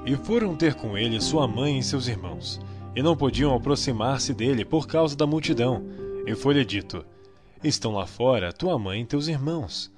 E 0.07 0.17
foram 0.17 0.57
ter 0.57 0.75
com 0.75 0.97
ele 0.97 1.21
sua 1.21 1.47
mãe 1.47 1.79
e 1.79 1.83
seus 1.83 2.07
irmãos, 2.09 2.61
e 2.95 3.03
não 3.03 3.17
podiam 3.17 3.55
aproximar-se 3.55 4.33
dele 4.33 4.65
por 4.65 4.87
causa 4.87 5.17
da 5.17 5.27
multidão. 5.27 5.85
E 6.27 6.35
foi-lhe 6.35 6.65
dito: 6.65 7.05
Estão 7.63 7.93
lá 7.93 8.07
fora 8.07 8.53
tua 8.53 8.79
mãe 8.79 9.03
e 9.03 9.07
teus 9.07 9.29
irmãos, 9.29 9.93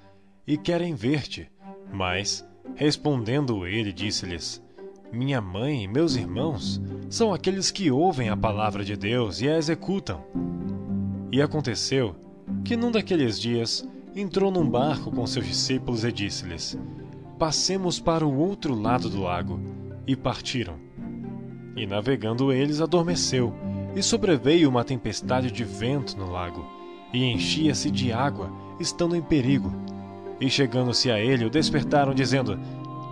e 0.45 0.57
querem 0.57 0.95
ver-te. 0.95 1.49
Mas, 1.93 2.45
respondendo 2.75 3.65
ele, 3.65 3.91
disse-lhes: 3.91 4.61
Minha 5.11 5.41
mãe 5.41 5.83
e 5.83 5.87
meus 5.87 6.15
irmãos 6.15 6.81
são 7.09 7.33
aqueles 7.33 7.71
que 7.71 7.91
ouvem 7.91 8.29
a 8.29 8.37
palavra 8.37 8.83
de 8.83 8.95
Deus 8.95 9.41
e 9.41 9.49
a 9.49 9.57
executam. 9.57 10.23
E 11.31 11.41
aconteceu 11.41 12.15
que 12.63 12.75
num 12.75 12.91
daqueles 12.91 13.39
dias 13.39 13.87
entrou 14.15 14.51
num 14.51 14.69
barco 14.69 15.11
com 15.11 15.25
seus 15.25 15.45
discípulos 15.45 16.03
e 16.03 16.11
disse-lhes: 16.11 16.77
Passemos 17.37 17.99
para 17.99 18.25
o 18.25 18.37
outro 18.37 18.73
lado 18.73 19.09
do 19.09 19.21
lago. 19.21 19.59
E 20.05 20.15
partiram. 20.15 20.75
E 21.75 21.85
navegando 21.85 22.51
eles, 22.51 22.81
adormeceu, 22.81 23.53
e 23.95 24.01
sobreveio 24.01 24.69
uma 24.69 24.83
tempestade 24.83 25.51
de 25.51 25.63
vento 25.63 26.17
no 26.17 26.29
lago, 26.29 26.65
e 27.13 27.23
enchia-se 27.23 27.89
de 27.89 28.11
água, 28.11 28.51
estando 28.79 29.15
em 29.15 29.21
perigo. 29.21 29.71
E 30.41 30.49
chegando-se 30.49 31.11
a 31.11 31.19
ele, 31.19 31.45
o 31.45 31.49
despertaram, 31.51 32.15
dizendo: 32.15 32.59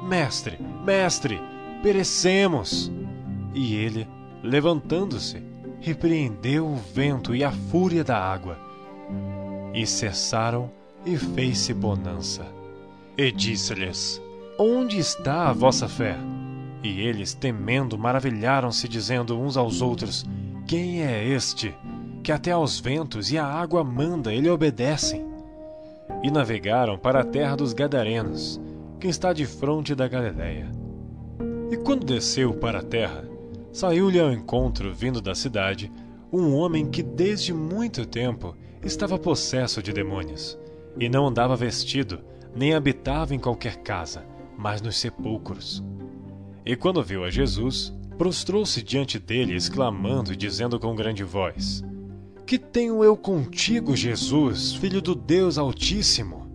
Mestre, 0.04 0.58
mestre, 0.84 1.40
perecemos! 1.84 2.92
E 3.54 3.76
ele, 3.76 4.08
levantando-se, 4.42 5.44
repreendeu 5.80 6.66
o 6.68 6.76
vento 6.76 7.36
e 7.36 7.44
a 7.44 7.52
fúria 7.52 8.04
da 8.04 8.18
água. 8.18 8.58
E 9.76 9.86
cessaram 9.86 10.72
e 11.06 11.16
fez-se 11.16 11.72
bonança. 11.72 12.46
E 13.16 13.32
disse-lhes: 13.32 14.20
Onde 14.58 14.98
está 14.98 15.50
a 15.50 15.54
vossa 15.54 15.88
fé? 15.88 16.18
E 16.82 17.00
eles, 17.02 17.36
temendo, 17.36 17.96
maravilharam-se, 17.96 18.88
dizendo 18.88 19.40
uns 19.40 19.56
aos 19.56 19.84
outros: 19.84 20.26
Quem 20.66 21.04
é 21.04 21.24
este? 21.24 21.76
Que 22.24 22.32
até 22.32 22.52
aos 22.52 22.80
ventos 22.80 23.32
e 23.32 23.38
à 23.38 23.46
água 23.46 23.84
manda, 23.84 24.34
ele 24.34 24.50
obedecem. 24.50 25.29
E 26.24 26.30
navegaram 26.30 26.98
para 26.98 27.22
a 27.22 27.26
terra 27.26 27.56
dos 27.56 27.74
Gadarenos, 27.74 28.60
que 29.00 29.08
está 29.08 29.32
de 29.32 29.46
fronte 29.46 29.96
da 29.96 30.08
Galiléia. 30.08 30.70
E 31.72 31.78
quando 31.78 32.06
desceu 32.06 32.54
para 32.54 32.80
a 32.80 32.84
terra, 32.84 33.24
saiu-lhe 33.72 34.20
ao 34.20 34.32
encontro, 34.32 34.94
vindo 34.94 35.22
da 35.22 35.34
cidade, 35.34 35.92
um 36.32 36.54
homem 36.56 36.90
que 36.90 37.02
desde 37.02 37.54
muito 37.54 38.06
tempo 38.06 38.56
estava 38.84 39.18
possesso 39.18 39.82
de 39.82 39.94
demônios 39.94 40.60
e 41.00 41.08
não 41.08 41.28
andava 41.28 41.56
vestido, 41.56 42.20
nem 42.56 42.74
habitava 42.74 43.34
em 43.34 43.40
qualquer 43.40 43.78
casa, 43.78 44.26
mas 44.58 44.82
nos 44.82 44.98
sepulcros. 44.98 45.84
E 46.66 46.76
quando 46.76 47.04
viu 47.04 47.24
a 47.24 47.30
Jesus, 47.30 47.94
prostrou-se 48.18 48.84
diante 48.84 49.18
dele, 49.18 49.56
exclamando 49.56 50.34
e 50.34 50.36
dizendo 50.36 50.80
com 50.80 50.96
grande 50.96 51.24
voz: 51.24 51.84
Que 52.50 52.58
tenho 52.58 53.04
eu 53.04 53.16
contigo, 53.16 53.96
Jesus, 53.96 54.74
filho 54.74 55.04
do 55.04 55.14
Deus 55.14 55.60
Altíssimo? 55.60 56.48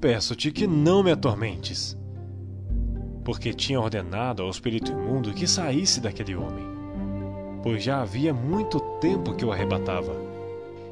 Peço-te 0.00 0.50
que 0.50 0.66
não 0.66 1.02
me 1.02 1.10
atormentes. 1.10 1.94
Porque 3.22 3.52
tinha 3.52 3.78
ordenado 3.78 4.42
ao 4.42 4.48
espírito 4.48 4.90
imundo 4.90 5.34
que 5.34 5.46
saísse 5.46 6.00
daquele 6.00 6.34
homem, 6.34 6.64
pois 7.62 7.84
já 7.84 8.00
havia 8.00 8.32
muito 8.32 8.80
tempo 9.02 9.34
que 9.34 9.44
o 9.44 9.52
arrebatava 9.52 10.16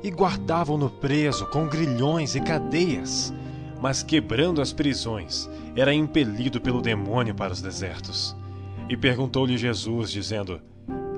e 0.02 0.10
guardavam-no 0.10 0.90
preso 0.90 1.46
com 1.46 1.66
grilhões 1.66 2.34
e 2.34 2.42
cadeias. 2.42 3.32
Mas 3.80 4.02
quebrando 4.02 4.60
as 4.60 4.70
prisões, 4.70 5.48
era 5.74 5.94
impelido 5.94 6.60
pelo 6.60 6.82
demônio 6.82 7.34
para 7.34 7.54
os 7.54 7.62
desertos. 7.62 8.36
E 8.86 8.98
perguntou-lhe 8.98 9.56
Jesus, 9.56 10.10
dizendo: 10.10 10.60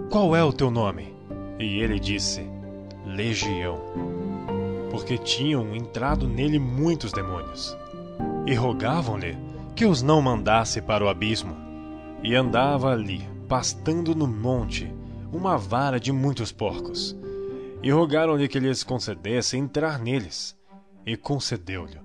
Qual 0.09 0.37
é 0.37 0.45
o 0.45 0.53
teu 0.53 0.71
nome? 0.71 1.13
E 1.59 1.81
ele 1.81 1.99
disse: 1.99 2.62
Legião, 3.13 3.79
porque 4.91 5.17
tinham 5.17 5.75
entrado 5.75 6.27
nele 6.27 6.59
muitos 6.59 7.13
demônios. 7.13 7.77
E 8.47 8.55
rogavam-lhe 8.55 9.37
que 9.77 9.87
os 9.87 10.03
não 10.03 10.21
mandasse 10.21 10.83
para 10.83 11.05
o 11.05 11.09
abismo. 11.09 11.57
E 12.23 12.35
andava 12.35 12.91
ali, 12.91 13.27
pastando 13.49 14.15
no 14.15 14.27
monte, 14.27 14.93
uma 15.33 15.57
vara 15.57 16.01
de 16.01 16.13
muitos 16.13 16.51
porcos 16.51 17.17
e 17.83 17.91
rogaram-lhe 17.91 18.47
que 18.47 18.61
lhes 18.61 18.85
concedesse 18.85 19.57
entrar 19.57 19.99
neles. 19.99 20.57
E 21.05 21.17
concedeu-lhe. 21.17 21.99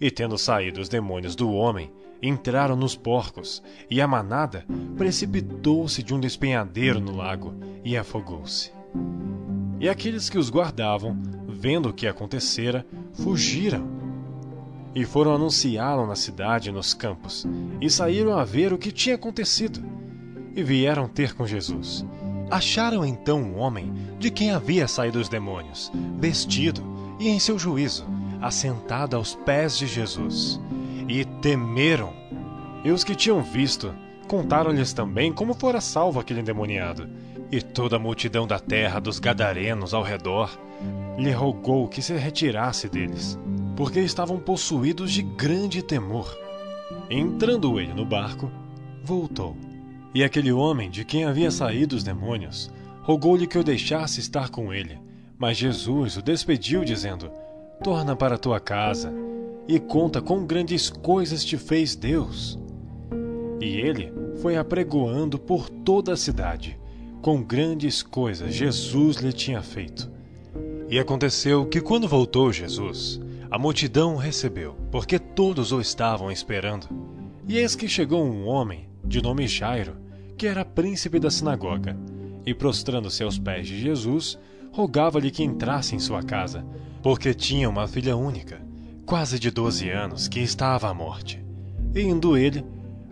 E 0.00 0.10
tendo 0.10 0.38
saído 0.38 0.80
os 0.80 0.88
demônios 0.88 1.36
do 1.36 1.52
homem, 1.52 1.92
entraram 2.22 2.74
nos 2.74 2.96
porcos, 2.96 3.62
e 3.90 4.00
a 4.00 4.08
manada 4.08 4.64
precipitou-se 4.96 6.02
de 6.02 6.14
um 6.14 6.20
despenhadeiro 6.20 7.00
no 7.00 7.14
lago 7.14 7.54
e 7.84 7.98
afogou-se. 7.98 8.72
E 9.80 9.88
aqueles 9.88 10.28
que 10.28 10.38
os 10.38 10.50
guardavam, 10.50 11.16
vendo 11.48 11.88
o 11.88 11.92
que 11.92 12.06
acontecera, 12.06 12.86
fugiram. 13.14 13.88
E 14.94 15.04
foram 15.04 15.34
anunciá-lo 15.34 16.06
na 16.06 16.14
cidade 16.14 16.68
e 16.68 16.72
nos 16.72 16.94
campos, 16.94 17.46
e 17.80 17.88
saíram 17.88 18.38
a 18.38 18.44
ver 18.44 18.72
o 18.72 18.78
que 18.78 18.92
tinha 18.92 19.14
acontecido. 19.16 19.82
E 20.54 20.62
vieram 20.62 21.08
ter 21.08 21.34
com 21.34 21.46
Jesus 21.46 22.04
Acharam 22.50 23.06
então 23.06 23.40
um 23.40 23.58
homem 23.58 23.92
de 24.18 24.28
quem 24.28 24.50
havia 24.50 24.88
saído 24.88 25.20
os 25.20 25.28
demônios, 25.28 25.90
vestido 26.18 26.82
e 27.20 27.28
em 27.28 27.38
seu 27.38 27.56
juízo, 27.56 28.04
assentado 28.42 29.14
aos 29.14 29.36
pés 29.36 29.78
de 29.78 29.86
Jesus. 29.86 30.60
E 31.08 31.24
temeram. 31.24 32.12
E 32.84 32.90
os 32.90 33.04
que 33.04 33.14
tinham 33.14 33.40
visto 33.40 33.94
contaram-lhes 34.26 34.92
também 34.92 35.32
como 35.32 35.54
fora 35.54 35.80
salvo 35.80 36.18
aquele 36.18 36.40
endemoniado. 36.40 37.08
E 37.50 37.60
toda 37.60 37.96
a 37.96 37.98
multidão 37.98 38.46
da 38.46 38.58
terra 38.58 39.00
dos 39.00 39.18
gadarenos 39.18 39.92
ao 39.92 40.02
redor 40.02 40.58
lhe 41.18 41.32
rogou 41.32 41.88
que 41.88 42.00
se 42.00 42.14
retirasse 42.16 42.88
deles, 42.88 43.38
porque 43.76 44.00
estavam 44.00 44.38
possuídos 44.38 45.12
de 45.12 45.22
grande 45.22 45.82
temor. 45.82 46.38
Entrando 47.10 47.80
ele 47.80 47.92
no 47.92 48.04
barco, 48.04 48.50
voltou 49.02 49.56
e 50.14 50.24
aquele 50.24 50.52
homem, 50.52 50.90
de 50.90 51.04
quem 51.04 51.24
havia 51.24 51.50
saído 51.50 51.94
os 51.94 52.02
demônios, 52.02 52.70
rogou-lhe 53.02 53.46
que 53.46 53.58
o 53.58 53.64
deixasse 53.64 54.18
estar 54.18 54.50
com 54.50 54.72
ele. 54.74 54.98
Mas 55.38 55.56
Jesus 55.56 56.16
o 56.16 56.22
despediu, 56.22 56.84
dizendo: 56.84 57.30
Torna 57.82 58.16
para 58.16 58.38
tua 58.38 58.58
casa 58.58 59.12
e 59.68 59.78
conta 59.78 60.20
quão 60.20 60.44
grandes 60.44 60.90
coisas 60.90 61.44
te 61.44 61.56
fez 61.56 61.94
Deus. 61.94 62.58
E 63.60 63.66
ele 63.66 64.12
foi 64.42 64.56
apregoando 64.56 65.38
por 65.38 65.68
toda 65.68 66.12
a 66.12 66.16
cidade, 66.16 66.78
com 67.20 67.42
grandes 67.42 68.02
coisas 68.02 68.54
Jesus 68.54 69.16
lhe 69.16 69.32
tinha 69.32 69.62
feito. 69.62 70.10
E 70.88 70.98
aconteceu 70.98 71.66
que, 71.66 71.80
quando 71.80 72.08
voltou 72.08 72.52
Jesus, 72.52 73.20
a 73.50 73.58
multidão 73.58 74.14
o 74.14 74.18
recebeu, 74.18 74.76
porque 74.90 75.18
todos 75.18 75.72
o 75.72 75.80
estavam 75.80 76.30
esperando. 76.30 76.88
E 77.46 77.58
eis 77.58 77.74
que 77.74 77.88
chegou 77.88 78.24
um 78.24 78.46
homem 78.46 78.88
de 79.04 79.22
nome 79.22 79.46
Jairo, 79.46 79.96
que 80.36 80.46
era 80.46 80.64
príncipe 80.64 81.18
da 81.18 81.30
sinagoga, 81.30 81.96
e 82.46 82.54
prostrando-se 82.54 83.22
aos 83.22 83.38
pés 83.38 83.66
de 83.66 83.78
Jesus, 83.80 84.38
rogava-lhe 84.72 85.30
que 85.30 85.42
entrasse 85.42 85.94
em 85.94 85.98
sua 85.98 86.22
casa, 86.22 86.64
porque 87.02 87.34
tinha 87.34 87.68
uma 87.68 87.86
filha 87.86 88.16
única, 88.16 88.60
quase 89.04 89.38
de 89.38 89.50
doze 89.50 89.90
anos, 89.90 90.28
que 90.28 90.40
estava 90.40 90.88
à 90.88 90.94
morte. 90.94 91.44
E 91.94 92.00
indo 92.00 92.36
ele, 92.36 92.64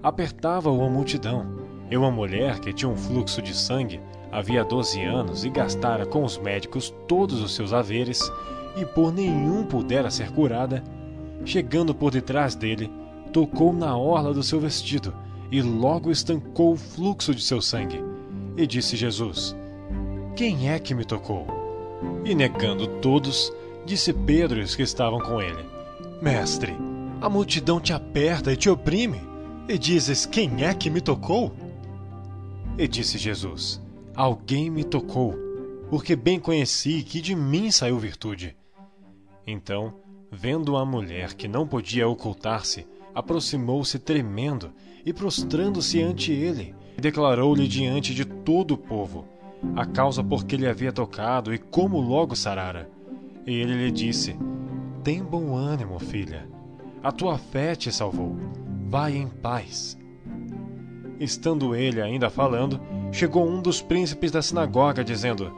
apertava-o 0.02 0.82
a 0.82 0.88
multidão, 0.88 1.57
e 1.90 1.96
uma 1.96 2.10
mulher 2.10 2.58
que 2.58 2.72
tinha 2.72 2.90
um 2.90 2.96
fluxo 2.96 3.40
de 3.40 3.54
sangue 3.54 4.00
havia 4.30 4.64
doze 4.64 5.02
anos 5.02 5.44
e 5.44 5.50
gastara 5.50 6.04
com 6.04 6.22
os 6.22 6.36
médicos 6.36 6.94
todos 7.06 7.40
os 7.40 7.54
seus 7.54 7.72
haveres, 7.72 8.20
e 8.76 8.84
por 8.84 9.12
nenhum 9.12 9.64
pudera 9.64 10.10
ser 10.10 10.30
curada, 10.30 10.82
chegando 11.44 11.94
por 11.94 12.10
detrás 12.10 12.54
dele, 12.54 12.90
tocou 13.32 13.72
na 13.72 13.96
orla 13.96 14.32
do 14.32 14.42
seu 14.42 14.60
vestido 14.60 15.14
e 15.50 15.62
logo 15.62 16.10
estancou 16.10 16.72
o 16.72 16.76
fluxo 16.76 17.34
de 17.34 17.42
seu 17.42 17.60
sangue. 17.60 18.02
E 18.56 18.66
disse 18.66 18.96
Jesus: 18.96 19.56
Quem 20.36 20.70
é 20.70 20.78
que 20.78 20.94
me 20.94 21.04
tocou? 21.04 21.46
E 22.24 22.34
negando 22.34 22.86
todos, 23.00 23.52
disse 23.86 24.12
Pedro 24.12 24.60
e 24.60 24.62
os 24.62 24.76
que 24.76 24.82
estavam 24.82 25.20
com 25.20 25.40
ele: 25.40 25.64
Mestre, 26.20 26.76
a 27.20 27.28
multidão 27.28 27.80
te 27.80 27.92
aperta 27.92 28.52
e 28.52 28.56
te 28.56 28.68
oprime, 28.68 29.20
e 29.68 29.78
dizes: 29.78 30.26
Quem 30.26 30.64
é 30.64 30.74
que 30.74 30.90
me 30.90 31.00
tocou? 31.00 31.52
E 32.78 32.86
disse 32.86 33.18
Jesus: 33.18 33.82
Alguém 34.14 34.70
me 34.70 34.84
tocou, 34.84 35.34
porque 35.90 36.14
bem 36.14 36.38
conheci 36.38 37.02
que 37.02 37.20
de 37.20 37.34
mim 37.34 37.72
saiu 37.72 37.98
virtude. 37.98 38.56
Então, 39.44 39.94
vendo 40.30 40.76
a 40.76 40.86
mulher 40.86 41.34
que 41.34 41.48
não 41.48 41.66
podia 41.66 42.08
ocultar-se, 42.08 42.86
aproximou-se 43.12 43.98
tremendo 43.98 44.70
e 45.04 45.12
prostrando-se 45.12 46.00
ante 46.00 46.30
ele, 46.30 46.74
declarou-lhe 46.96 47.66
diante 47.66 48.14
de 48.14 48.24
todo 48.24 48.74
o 48.74 48.78
povo 48.78 49.26
a 49.74 49.84
causa 49.84 50.22
por 50.22 50.44
que 50.44 50.56
lhe 50.56 50.68
havia 50.68 50.92
tocado 50.92 51.52
e 51.52 51.58
como 51.58 52.00
logo 52.00 52.36
sarara. 52.36 52.88
E 53.46 53.52
ele 53.52 53.74
lhe 53.74 53.90
disse: 53.90 54.36
Tem 55.02 55.22
bom 55.22 55.56
ânimo, 55.56 55.98
filha. 55.98 56.48
A 57.02 57.10
tua 57.10 57.38
fé 57.38 57.74
te 57.74 57.90
salvou. 57.90 58.36
Vai 58.88 59.16
em 59.16 59.28
paz. 59.28 59.98
Estando 61.20 61.74
ele 61.74 62.00
ainda 62.00 62.30
falando, 62.30 62.80
chegou 63.10 63.48
um 63.48 63.60
dos 63.60 63.82
príncipes 63.82 64.30
da 64.30 64.40
sinagoga, 64.40 65.02
dizendo: 65.02 65.52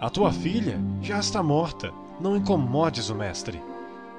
A 0.00 0.08
tua 0.08 0.32
filha 0.32 0.78
já 1.02 1.18
está 1.18 1.42
morta. 1.42 1.92
Não 2.20 2.36
incomodes 2.36 3.10
o 3.10 3.14
mestre. 3.14 3.60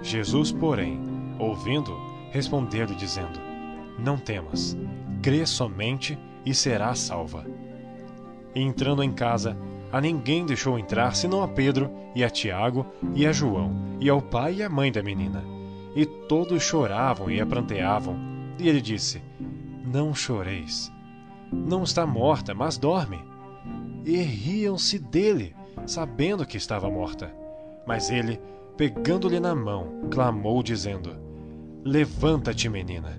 Jesus, 0.02 0.52
porém, 0.52 1.00
ouvindo, 1.38 1.98
respondeu-lhe, 2.32 2.96
dizendo: 2.96 3.40
Não 3.98 4.18
temas, 4.18 4.78
crê 5.22 5.46
somente 5.46 6.18
e 6.46 6.54
será 6.54 6.94
salva. 6.96 7.46
E 8.56 8.62
entrando 8.62 9.04
em 9.04 9.12
casa, 9.12 9.58
a 9.92 10.00
ninguém 10.02 10.46
deixou 10.46 10.78
entrar 10.78 11.16
senão 11.16 11.42
a 11.42 11.48
Pedro 11.48 11.90
e 12.16 12.24
a 12.24 12.30
Tiago 12.30 12.86
e 13.16 13.26
a 13.26 13.32
João 13.32 13.98
e 14.00 14.10
ao 14.10 14.22
pai 14.22 14.56
e 14.56 14.64
à 14.64 14.70
mãe 14.70 14.92
da 14.92 15.04
menina. 15.04 15.44
E 15.96 16.06
todos 16.06 16.64
choravam 16.64 17.30
e 17.30 17.42
apranteavam. 17.42 18.16
E 18.58 18.68
ele 18.68 18.82
disse: 18.82 19.22
Não 19.84 20.14
choreis. 20.14 20.92
Não 21.52 21.84
está 21.84 22.06
morta, 22.06 22.54
mas 22.54 22.78
dorme. 22.78 23.20
E 24.06 24.18
riam-se 24.18 25.00
dele, 25.00 25.56
sabendo 25.86 26.46
que 26.46 26.58
estava 26.58 26.90
morta. 26.90 27.34
Mas 27.88 28.10
ele, 28.10 28.40
pegando-lhe 28.78 29.40
na 29.40 29.56
mão, 29.56 30.08
clamou, 30.12 30.62
dizendo: 30.62 31.16
Levanta-te, 31.84 32.70
menina. 32.70 33.18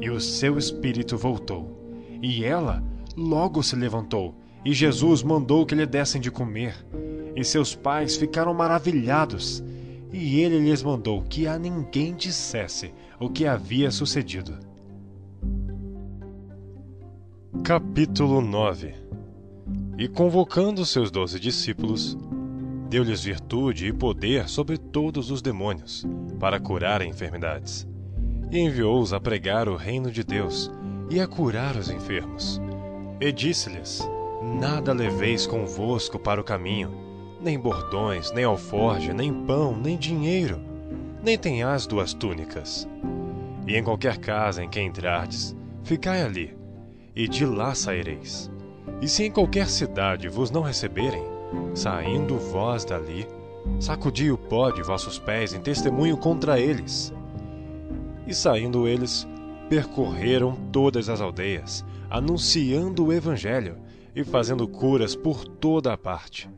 E 0.00 0.10
o 0.10 0.20
seu 0.20 0.58
espírito 0.58 1.16
voltou. 1.16 1.76
E 2.22 2.44
ela 2.44 2.82
logo 3.16 3.62
se 3.62 3.76
levantou 3.76 4.34
e 4.64 4.72
Jesus 4.72 5.22
mandou 5.22 5.64
que 5.64 5.74
lhe 5.74 5.86
dessem 5.86 6.20
de 6.20 6.30
comer. 6.30 6.74
E 7.36 7.44
seus 7.44 7.74
pais 7.74 8.16
ficaram 8.16 8.52
maravilhados. 8.52 9.62
E 10.12 10.40
ele 10.40 10.58
lhes 10.58 10.82
mandou 10.82 11.22
que 11.22 11.46
a 11.46 11.58
ninguém 11.58 12.14
dissesse 12.14 12.92
o 13.20 13.30
que 13.30 13.46
havia 13.46 13.90
sucedido. 13.90 14.58
Capítulo 17.64 18.42
9 18.42 18.94
E 19.96 20.06
convocando 20.06 20.84
seus 20.84 21.10
doze 21.10 21.40
discípulos, 21.40 22.16
deu-lhes 22.90 23.24
virtude 23.24 23.86
e 23.86 23.92
poder 23.92 24.50
sobre 24.50 24.76
todos 24.76 25.30
os 25.30 25.40
demônios, 25.40 26.06
para 26.38 26.60
curar 26.60 27.00
enfermidades. 27.00 27.88
E 28.52 28.58
enviou-os 28.58 29.14
a 29.14 29.18
pregar 29.18 29.66
o 29.66 29.76
reino 29.76 30.10
de 30.10 30.22
Deus 30.22 30.70
e 31.08 31.18
a 31.20 31.26
curar 31.26 31.74
os 31.74 31.88
enfermos. 31.88 32.60
E 33.18 33.32
disse-lhes: 33.32 34.06
Nada 34.60 34.92
leveis 34.92 35.46
convosco 35.46 36.18
para 36.18 36.40
o 36.42 36.44
caminho, 36.44 36.92
nem 37.40 37.58
bordões, 37.58 38.30
nem 38.30 38.44
alforge, 38.44 39.14
nem 39.14 39.32
pão, 39.32 39.74
nem 39.74 39.96
dinheiro, 39.96 40.60
nem 41.22 41.38
tenhas 41.38 41.86
duas 41.86 42.12
túnicas. 42.12 42.86
E 43.66 43.74
em 43.74 43.82
qualquer 43.82 44.18
casa 44.18 44.62
em 44.62 44.68
que 44.68 44.80
entrardes, 44.82 45.56
ficai 45.82 46.22
ali, 46.22 46.57
e 47.18 47.26
de 47.26 47.44
lá 47.44 47.74
saireis. 47.74 48.48
E 49.02 49.08
se 49.08 49.24
em 49.24 49.30
qualquer 49.30 49.68
cidade 49.68 50.28
vos 50.28 50.52
não 50.52 50.62
receberem, 50.62 51.24
saindo 51.74 52.38
vós 52.38 52.84
dali, 52.84 53.26
sacudi 53.80 54.30
o 54.30 54.38
pó 54.38 54.70
de 54.70 54.82
vossos 54.82 55.18
pés 55.18 55.52
em 55.52 55.60
testemunho 55.60 56.16
contra 56.16 56.60
eles. 56.60 57.12
E 58.24 58.32
saindo 58.32 58.86
eles, 58.86 59.26
percorreram 59.68 60.54
todas 60.70 61.08
as 61.08 61.20
aldeias, 61.20 61.84
anunciando 62.08 63.06
o 63.06 63.12
evangelho 63.12 63.78
e 64.14 64.22
fazendo 64.22 64.68
curas 64.68 65.16
por 65.16 65.44
toda 65.44 65.92
a 65.92 65.98
parte. 65.98 66.48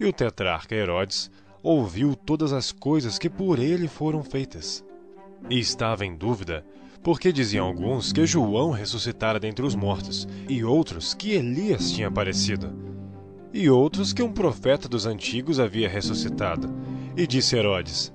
E 0.00 0.06
o 0.06 0.12
tetrarca 0.14 0.74
Herodes 0.74 1.30
ouviu 1.62 2.16
todas 2.16 2.54
as 2.54 2.72
coisas 2.72 3.18
que 3.18 3.28
por 3.28 3.58
ele 3.58 3.86
foram 3.86 4.22
feitas. 4.22 4.82
E 5.50 5.58
estava 5.58 6.06
em 6.06 6.16
dúvida, 6.16 6.64
porque 7.04 7.30
diziam 7.30 7.66
alguns 7.66 8.12
que 8.12 8.24
João 8.24 8.70
ressuscitara 8.70 9.38
dentre 9.38 9.64
os 9.64 9.74
mortos, 9.74 10.26
e 10.48 10.64
outros 10.64 11.12
que 11.12 11.32
Elias 11.32 11.92
tinha 11.92 12.08
aparecido, 12.08 12.72
e 13.52 13.68
outros 13.68 14.14
que 14.14 14.22
um 14.22 14.32
profeta 14.32 14.88
dos 14.88 15.04
antigos 15.04 15.60
havia 15.60 15.88
ressuscitado. 15.88 16.68
E 17.14 17.26
disse 17.26 17.56
Herodes: 17.56 18.10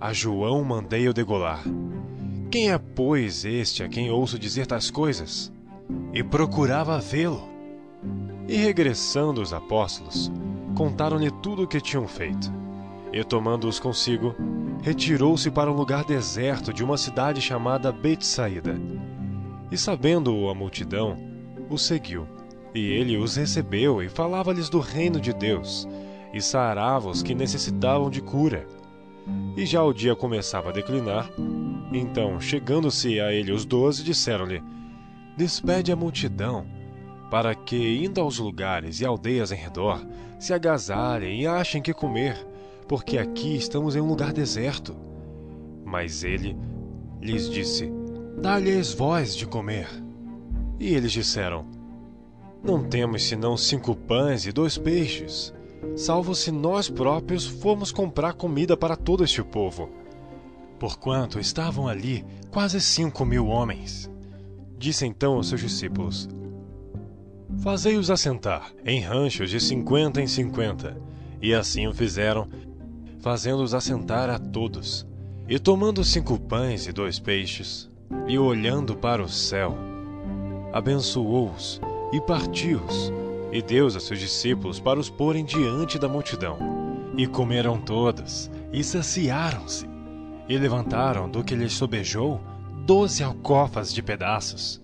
A 0.00 0.12
João 0.14 0.64
mandei 0.64 1.06
eu 1.06 1.12
degolar. 1.12 1.62
Quem 2.50 2.72
é, 2.72 2.78
pois, 2.78 3.44
este 3.44 3.84
a 3.84 3.88
quem 3.88 4.10
ouço 4.10 4.38
dizer 4.38 4.66
tais 4.66 4.90
coisas? 4.90 5.52
E 6.12 6.24
procurava 6.24 6.98
vê-lo 6.98 7.46
e 8.48 8.56
regressando 8.56 9.40
os 9.40 9.52
apóstolos, 9.52 10.32
contaram-lhe 10.74 11.30
tudo 11.42 11.62
o 11.64 11.68
que 11.68 11.80
tinham 11.80 12.08
feito. 12.08 12.52
E 13.12 13.22
tomando-os 13.22 13.78
consigo, 13.78 14.34
retirou-se 14.82 15.50
para 15.50 15.70
um 15.70 15.74
lugar 15.74 16.04
deserto 16.04 16.72
de 16.72 16.82
uma 16.82 16.96
cidade 16.96 17.40
chamada 17.40 17.92
Betsaída. 17.92 18.80
E 19.70 19.76
sabendo-o 19.76 20.48
a 20.48 20.54
multidão, 20.54 21.16
o 21.68 21.78
seguiu. 21.78 22.26
E 22.74 22.80
ele 22.80 23.16
os 23.16 23.36
recebeu 23.36 24.02
e 24.02 24.08
falava-lhes 24.08 24.68
do 24.68 24.80
reino 24.80 25.20
de 25.20 25.32
Deus, 25.32 25.88
e 26.32 26.40
sarava 26.40 27.08
os 27.08 27.22
que 27.22 27.34
necessitavam 27.34 28.08
de 28.08 28.20
cura. 28.20 28.66
E 29.56 29.66
já 29.66 29.82
o 29.82 29.92
dia 29.92 30.16
começava 30.16 30.70
a 30.70 30.72
declinar. 30.72 31.30
Então, 31.92 32.40
chegando-se 32.40 33.20
a 33.20 33.32
ele 33.32 33.52
os 33.52 33.64
doze, 33.64 34.02
disseram-lhe: 34.02 34.62
Despede 35.36 35.92
a 35.92 35.96
multidão 35.96 36.66
para 37.30 37.54
que, 37.54 38.04
indo 38.04 38.20
aos 38.20 38.38
lugares 38.38 39.00
e 39.00 39.06
aldeias 39.06 39.52
em 39.52 39.56
redor, 39.56 40.04
se 40.38 40.52
agasalhem 40.52 41.42
e 41.42 41.46
achem 41.46 41.80
que 41.80 41.94
comer, 41.94 42.46
porque 42.90 43.18
aqui 43.18 43.54
estamos 43.54 43.94
em 43.94 44.00
um 44.00 44.08
lugar 44.08 44.32
deserto. 44.32 44.96
Mas 45.84 46.24
ele 46.24 46.56
lhes 47.20 47.48
disse: 47.48 47.88
Dá-lhes 48.42 48.92
voz 48.92 49.36
de 49.36 49.46
comer. 49.46 49.86
E 50.76 50.92
eles 50.92 51.12
disseram: 51.12 51.66
Não 52.64 52.82
temos 52.82 53.22
senão 53.22 53.56
cinco 53.56 53.94
pães 53.94 54.44
e 54.44 54.50
dois 54.50 54.76
peixes, 54.76 55.54
salvo 55.94 56.34
se 56.34 56.50
nós 56.50 56.90
próprios 56.90 57.46
formos 57.46 57.92
comprar 57.92 58.32
comida 58.32 58.76
para 58.76 58.96
todo 58.96 59.22
este 59.22 59.44
povo. 59.44 59.88
Porquanto 60.76 61.38
estavam 61.38 61.86
ali 61.86 62.24
quase 62.50 62.80
cinco 62.80 63.24
mil 63.24 63.46
homens. 63.46 64.10
Disse 64.76 65.06
então 65.06 65.34
aos 65.34 65.48
seus 65.48 65.60
discípulos: 65.60 66.28
Fazei-os 67.62 68.10
assentar 68.10 68.72
em 68.84 68.98
ranchos 69.00 69.48
de 69.48 69.60
cinquenta 69.60 70.20
em 70.20 70.26
cinquenta. 70.26 71.00
E 71.42 71.54
assim 71.54 71.86
o 71.86 71.94
fizeram, 71.94 72.46
fazendo-os 73.20 73.74
assentar 73.74 74.30
a 74.30 74.38
todos. 74.38 75.06
E 75.48 75.58
tomando 75.58 76.04
cinco 76.04 76.38
pães 76.38 76.86
e 76.86 76.92
dois 76.92 77.18
peixes, 77.18 77.90
e 78.26 78.38
olhando 78.38 78.94
para 78.96 79.22
o 79.22 79.28
céu, 79.28 79.76
abençoou-os 80.72 81.80
e 82.12 82.20
partiu-os, 82.20 83.12
e 83.52 83.60
deu-os 83.60 83.96
a 83.96 84.00
seus 84.00 84.18
discípulos 84.18 84.78
para 84.78 84.98
os 84.98 85.10
porem 85.10 85.44
diante 85.44 85.98
da 85.98 86.08
multidão. 86.08 86.58
E 87.16 87.26
comeram 87.26 87.80
todos, 87.80 88.50
e 88.72 88.82
saciaram-se, 88.84 89.88
e 90.48 90.56
levantaram 90.56 91.28
do 91.28 91.42
que 91.42 91.54
lhes 91.54 91.72
sobejou 91.72 92.40
doze 92.86 93.22
alcofas 93.22 93.92
de 93.92 94.02
pedaços. 94.02 94.80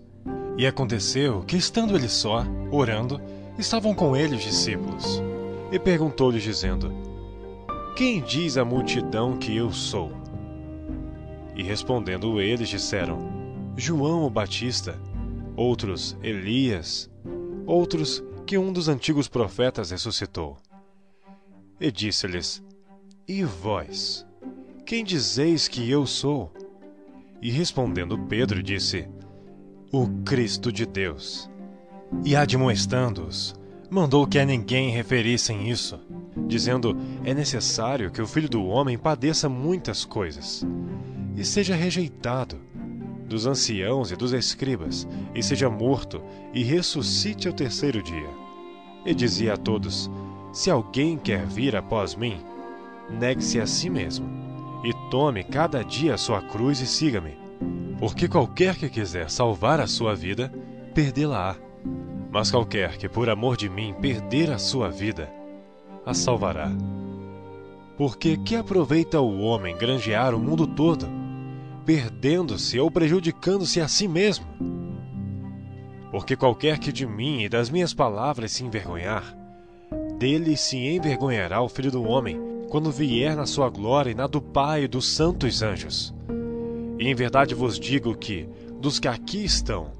E 0.59 0.67
aconteceu 0.67 1.43
que, 1.43 1.57
estando 1.57 1.97
ele 1.97 2.09
só, 2.09 2.45
orando, 2.71 3.21
estavam 3.59 3.95
com 3.95 4.17
ele 4.17 4.37
os 4.37 4.43
discípulos. 4.43 5.23
E 5.71 5.79
perguntou-lhes, 5.79 6.43
dizendo: 6.43 6.93
Quem 7.97 8.21
diz 8.21 8.59
a 8.59 8.65
multidão 8.65 9.39
que 9.39 9.57
eu 9.57 9.73
sou? 9.73 10.13
E 11.57 11.63
respondendo 11.63 12.39
eles, 12.43 12.69
disseram: 12.69 13.19
João 13.75 14.25
o 14.25 14.29
Batista, 14.29 15.01
outros 15.57 16.15
Elias, 16.23 17.11
outros 17.65 18.23
que 18.45 18.59
um 18.59 18.71
dos 18.71 18.89
antigos 18.89 19.29
profetas 19.29 19.93
ressuscitou. 19.93 20.59
E 21.81 21.91
disse-lhes: 21.91 22.63
E 23.27 23.43
vós? 23.45 24.27
Quem 24.85 25.03
dizeis 25.03 25.67
que 25.67 25.91
eu 25.91 26.07
sou? 26.07 26.53
E 27.41 27.51
respondendo 27.51 28.19
Pedro, 28.27 28.63
disse: 28.63 29.09
O 29.91 30.07
Cristo 30.23 30.71
de 30.71 30.85
Deus. 30.85 31.51
E 32.27 32.37
admoestando-os, 32.37 33.55
mandou 33.89 34.27
que 34.27 34.39
a 34.39 34.45
ninguém 34.45 34.91
referissem 34.91 35.71
isso, 35.71 35.99
dizendo: 36.47 36.97
É 37.25 37.33
necessário 37.33 38.11
que 38.11 38.21
o 38.21 38.27
filho 38.27 38.49
do 38.49 38.65
homem 38.67 38.99
padeça 38.99 39.49
muitas 39.49 40.05
coisas, 40.05 40.67
e 41.37 41.45
seja 41.45 41.75
rejeitado 41.75 42.59
dos 43.27 43.47
anciãos 43.47 44.11
e 44.11 44.17
dos 44.17 44.33
escribas, 44.33 45.07
e 45.35 45.43
seja 45.43 45.69
morto, 45.69 46.23
e 46.55 46.63
ressuscite 46.63 47.49
ao 47.49 47.55
terceiro 47.55 48.03
dia. 48.03 48.31
E 49.05 49.15
dizia 49.15 49.55
a 49.55 49.57
todos: 49.57 50.11
Se 50.53 50.71
alguém 50.71 51.19
quer 51.19 51.45
vir 51.47 51.75
após 51.75 52.15
mim, 52.15 52.39
negue-se 53.11 53.61
a 53.61 53.67
si 53.67 53.91
mesmo, 53.91 54.27
e 54.85 54.93
tome 55.11 55.43
cada 55.45 55.83
dia 55.83 56.15
a 56.15 56.19
sua 56.19 56.41
cruz 56.43 56.81
e 56.81 56.87
siga-me. 56.87 57.37
Porque 57.99 58.29
qualquer 58.29 58.77
que 58.77 58.89
quiser 58.89 59.31
salvar 59.31 59.81
a 59.81 59.87
sua 59.87 60.15
vida, 60.15 60.53
perdê-la-á. 60.95 61.57
Mas 62.31 62.51
qualquer 62.51 62.99
que 62.99 63.09
por 63.09 63.31
amor 63.31 63.57
de 63.57 63.69
mim 63.69 63.95
perder 64.01 64.51
a 64.51 64.59
sua 64.59 64.91
vida, 64.91 65.33
a 66.07 66.15
salvará. 66.15 66.71
Porque 67.99 68.37
que 68.37 68.55
aproveita 68.55 69.21
o 69.21 69.41
homem 69.41 69.77
granjear 69.77 70.35
o 70.35 70.39
mundo 70.39 70.67
todo, 70.67 71.09
perdendo-se 71.85 72.79
ou 72.79 72.91
prejudicando-se 72.91 73.81
a 73.81 73.89
si 73.89 74.07
mesmo? 74.07 74.47
Porque 76.13 76.37
qualquer 76.37 76.79
que 76.79 76.93
de 76.93 77.07
mim 77.07 77.43
e 77.43 77.49
das 77.49 77.69
minhas 77.69 77.93
palavras 77.93 78.53
se 78.53 78.65
envergonhar, 78.65 79.37
dele 80.19 80.57
se 80.57 80.77
envergonhará 80.77 81.61
o 81.61 81.69
Filho 81.69 81.91
do 81.91 82.05
Homem, 82.05 82.41
quando 82.71 82.91
vier 82.91 83.37
na 83.37 83.47
sua 83.47 83.69
glória 83.69 84.11
e 84.11 84.15
na 84.15 84.27
do 84.27 84.41
Pai 84.41 84.85
e 84.85 84.89
dos 84.89 85.09
santos 85.09 85.63
anjos. 85.63 86.15
E 86.99 87.09
em 87.09 87.15
verdade 87.15 87.55
vos 87.55 87.79
digo 87.79 88.17
que, 88.17 88.49
dos 88.81 88.99
que 88.99 89.09
aqui 89.09 89.45
estão, 89.45 89.91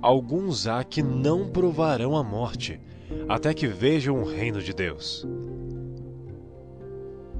alguns 0.00 0.66
há 0.66 0.82
que 0.82 1.02
não 1.02 1.48
provarão 1.48 2.16
a 2.16 2.22
morte, 2.22 2.80
até 3.28 3.52
que 3.54 3.66
vejam 3.66 4.20
o 4.20 4.24
reino 4.24 4.60
de 4.60 4.72
Deus. 4.72 5.26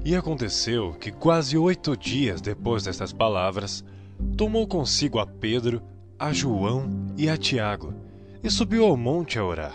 E 0.04 0.14
aconteceu 0.14 0.92
que, 0.92 1.10
quase 1.10 1.56
oito 1.56 1.96
dias 1.96 2.40
depois 2.40 2.84
destas 2.84 3.12
palavras, 3.12 3.82
tomou 4.36 4.66
consigo 4.66 5.18
a 5.18 5.26
Pedro, 5.26 5.82
a 6.18 6.32
João 6.32 6.90
e 7.16 7.28
a 7.28 7.36
Tiago, 7.36 7.94
e 8.42 8.50
subiu 8.50 8.84
ao 8.84 8.96
monte 8.96 9.38
a 9.38 9.44
orar. 9.44 9.74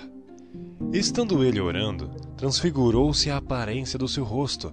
Estando 0.94 1.44
ele 1.44 1.60
orando, 1.60 2.10
transfigurou-se 2.38 3.30
a 3.30 3.38
aparência 3.38 3.98
do 3.98 4.08
seu 4.08 4.24
rosto, 4.24 4.72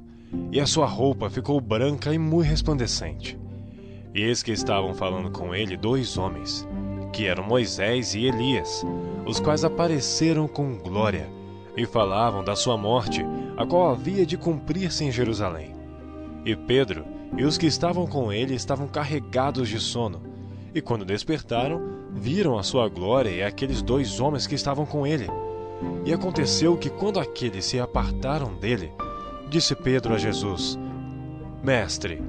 e 0.53 0.61
a 0.61 0.67
sua 0.67 0.87
roupa 0.87 1.31
ficou 1.31 1.61
branca 1.61 2.13
e 2.13 2.19
muito 2.19 2.49
resplandecente. 2.49 3.39
E 4.15 4.23
eis 4.23 4.43
que 4.43 4.53
estavam 4.53 4.95
falando 4.95 5.31
com 5.31 5.55
ele 5.55 5.77
dois 5.77 6.17
homens, 6.17 6.67
que 7.17 7.27
eram 7.27 7.43
Moisés 7.43 8.15
e 8.15 8.27
Elias, 8.27 8.85
os 9.25 9.41
quais 9.41 9.65
apareceram 9.65 10.47
com 10.47 10.77
glória 10.77 11.31
e 11.75 11.87
falavam 11.87 12.45
da 12.45 12.55
sua 12.55 12.77
morte, 12.77 13.25
a 13.57 13.65
qual 13.65 13.91
havia 13.91 14.27
de 14.27 14.37
cumprir-se 14.37 15.03
em 15.03 15.11
Jerusalém. 15.11 15.75
E 16.45 16.55
Pedro 16.55 17.07
e 17.35 17.43
os 17.43 17.57
que 17.57 17.65
estavam 17.65 18.07
com 18.07 18.31
ele 18.31 18.55
estavam 18.55 18.87
carregados 18.87 19.67
de 19.71 19.81
sono, 19.81 20.21
e 20.75 20.83
quando 20.83 21.07
despertaram, 21.07 21.81
viram 22.13 22.59
a 22.59 22.63
sua 22.63 22.87
glória 22.87 23.31
e 23.31 23.43
aqueles 23.43 23.81
dois 23.81 24.21
homens 24.21 24.47
que 24.47 24.55
estavam 24.55 24.85
com 24.85 25.07
ele. 25.07 25.27
E 26.05 26.13
aconteceu 26.13 26.77
que, 26.77 26.91
quando 26.91 27.19
aqueles 27.19 27.65
se 27.65 27.81
apartaram 27.81 28.53
dele, 28.53 28.93
disse 29.49 29.75
Pedro 29.75 30.13
a 30.13 30.19
Jesus: 30.19 30.79
Mestre, 31.63 32.23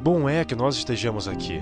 bom 0.00 0.26
é 0.26 0.42
que 0.42 0.54
nós 0.54 0.74
estejamos 0.76 1.28
aqui 1.28 1.60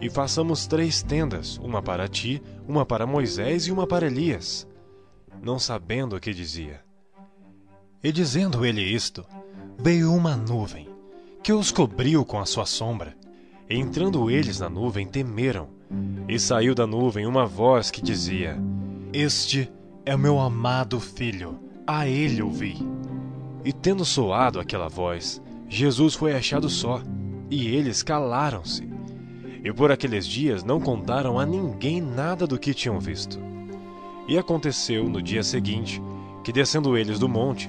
e 0.00 0.10
façamos 0.10 0.66
três 0.66 1.02
tendas, 1.02 1.58
uma 1.58 1.82
para 1.82 2.08
ti, 2.08 2.42
uma 2.68 2.84
para 2.84 3.06
Moisés 3.06 3.66
e 3.66 3.72
uma 3.72 3.86
para 3.86 4.06
Elias, 4.06 4.66
não 5.42 5.58
sabendo 5.58 6.16
o 6.16 6.20
que 6.20 6.34
dizia. 6.34 6.80
E 8.02 8.12
dizendo 8.12 8.64
ele 8.64 8.82
isto, 8.82 9.24
veio 9.78 10.12
uma 10.12 10.36
nuvem, 10.36 10.88
que 11.42 11.52
os 11.52 11.70
cobriu 11.70 12.24
com 12.24 12.38
a 12.38 12.46
sua 12.46 12.66
sombra. 12.66 13.16
Entrando 13.68 14.30
eles 14.30 14.60
na 14.60 14.68
nuvem, 14.68 15.06
temeram. 15.06 15.68
E 16.28 16.38
saiu 16.38 16.74
da 16.74 16.86
nuvem 16.86 17.26
uma 17.26 17.46
voz 17.46 17.90
que 17.90 18.02
dizia: 18.02 18.56
Este 19.12 19.70
é 20.04 20.14
o 20.14 20.18
meu 20.18 20.38
amado 20.38 21.00
filho, 21.00 21.58
a 21.86 22.06
ele 22.06 22.42
ouvi. 22.42 22.76
E 23.64 23.72
tendo 23.72 24.04
soado 24.04 24.60
aquela 24.60 24.88
voz, 24.88 25.42
Jesus 25.68 26.14
foi 26.14 26.34
achado 26.34 26.68
só, 26.68 27.02
e 27.50 27.66
eles 27.68 28.02
calaram-se 28.02 28.95
e 29.66 29.72
por 29.72 29.90
aqueles 29.90 30.24
dias 30.24 30.62
não 30.62 30.80
contaram 30.80 31.40
a 31.40 31.44
ninguém 31.44 32.00
nada 32.00 32.46
do 32.46 32.56
que 32.56 32.72
tinham 32.72 33.00
visto. 33.00 33.40
E 34.28 34.38
aconteceu 34.38 35.08
no 35.08 35.20
dia 35.20 35.42
seguinte 35.42 36.00
que, 36.44 36.52
descendo 36.52 36.96
eles 36.96 37.18
do 37.18 37.28
monte, 37.28 37.68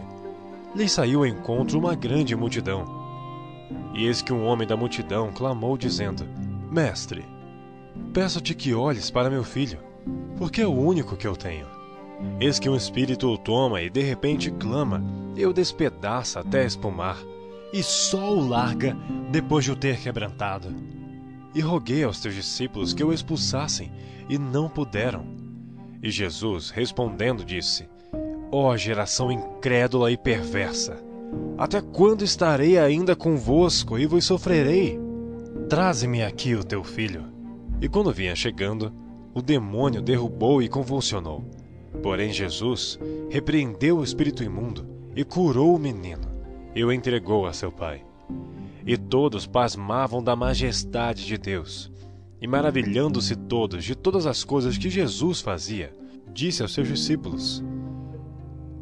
lhes 0.76 0.92
saiu 0.92 1.22
ao 1.22 1.26
encontro 1.26 1.80
uma 1.80 1.96
grande 1.96 2.36
multidão. 2.36 2.86
E 3.96 4.06
eis 4.06 4.22
que 4.22 4.32
um 4.32 4.46
homem 4.46 4.68
da 4.68 4.78
multidão 4.78 5.32
clamou, 5.32 5.76
dizendo: 5.76 6.24
Mestre, 6.70 7.26
peço-te 8.14 8.54
que 8.54 8.76
olhes 8.76 9.10
para 9.10 9.28
meu 9.28 9.44
filho, 9.44 9.80
porque 10.38 10.62
é 10.62 10.68
o 10.68 10.80
único 10.80 11.18
que 11.18 11.26
eu 11.26 11.36
tenho. 11.36 11.66
Eis 12.40 12.60
que 12.60 12.70
um 12.70 12.76
espírito 12.76 13.28
o 13.28 13.40
toma 13.40 13.82
e 13.82 13.90
de 13.90 14.04
repente 14.04 14.52
clama, 14.52 15.04
e 15.36 15.44
o 15.48 15.52
despedaça 15.52 16.42
até 16.42 16.64
espumar, 16.64 17.18
e 17.74 17.82
só 17.82 18.36
o 18.36 18.48
larga 18.48 18.96
depois 19.32 19.66
de 19.66 19.72
o 19.72 19.76
ter 19.76 20.00
quebrantado 20.00 20.97
e 21.58 21.62
roguei 21.62 22.04
aos 22.04 22.20
teus 22.20 22.36
discípulos 22.36 22.94
que 22.94 23.04
o 23.04 23.12
expulsassem, 23.12 23.92
e 24.30 24.38
não 24.38 24.70
puderam. 24.70 25.26
E 26.04 26.12
Jesus, 26.12 26.70
respondendo, 26.70 27.44
disse: 27.44 27.90
Ó 28.52 28.70
oh, 28.70 28.78
geração 28.78 29.32
incrédula 29.32 30.12
e 30.12 30.18
perversa, 30.18 31.04
até 31.58 31.82
quando 31.82 32.24
estarei 32.24 32.78
ainda 32.78 33.16
convosco 33.16 33.98
e 33.98 34.06
vos 34.06 34.24
sofrerei? 34.24 35.00
Traze-me 35.68 36.22
aqui 36.22 36.54
o 36.54 36.64
teu 36.64 36.84
filho. 36.84 37.26
E 37.82 37.90
quando 37.90 38.14
vinha 38.14 38.36
chegando, 38.36 38.94
o 39.34 39.42
demônio 39.42 40.00
derrubou 40.00 40.62
e 40.62 40.70
convulsionou. 40.70 41.44
Porém, 42.04 42.32
Jesus 42.32 43.00
repreendeu 43.32 43.98
o 43.98 44.04
espírito 44.04 44.44
imundo 44.44 44.88
e 45.16 45.24
curou 45.24 45.76
o 45.76 45.80
menino, 45.80 46.30
e 46.76 46.86
o 46.86 46.92
entregou 46.92 47.48
a 47.48 47.54
seu 47.54 47.72
pai. 47.72 48.07
E 48.88 48.96
todos 48.96 49.46
pasmavam 49.46 50.24
da 50.24 50.34
majestade 50.34 51.26
de 51.26 51.38
Deus. 51.38 51.92
E 52.42 52.48
maravilhando-se 52.48 53.36
todos 53.36 53.84
de 53.84 53.94
todas 53.94 54.26
as 54.26 54.46
coisas 54.46 54.78
que 54.78 54.90
Jesus 54.90 55.42
fazia, 55.42 55.94
disse 56.32 56.62
aos 56.62 56.74
seus 56.74 56.88
discípulos: 56.88 57.62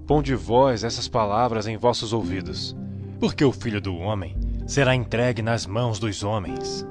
Ponde 0.05 0.35
vós 0.35 0.83
essas 0.83 1.07
palavras 1.07 1.65
em 1.65 1.75
vossos 1.75 2.13
ouvidos, 2.13 2.75
porque 3.19 3.43
o 3.43 3.51
filho 3.51 3.81
do 3.81 3.95
homem 3.95 4.37
será 4.67 4.93
entregue 4.93 5.41
nas 5.41 5.65
mãos 5.65 5.97
dos 5.97 6.21
homens. 6.21 6.85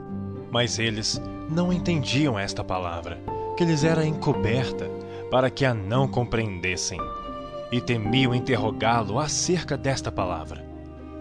Mas 0.50 0.81
eles 0.81 1.22
não 1.48 1.72
entendiam 1.72 2.37
esta 2.37 2.64
palavra, 2.64 3.20
que 3.57 3.64
lhes 3.64 3.85
era 3.85 4.05
encoberta, 4.05 4.90
para 5.31 5.50
que 5.50 5.64
a 5.64 5.72
não 5.72 6.09
compreendessem, 6.09 6.98
e 7.70 7.81
temiam 7.81 8.35
interrogá-lo 8.35 9.20
acerca 9.20 9.77
desta 9.77 10.11
palavra 10.11 10.74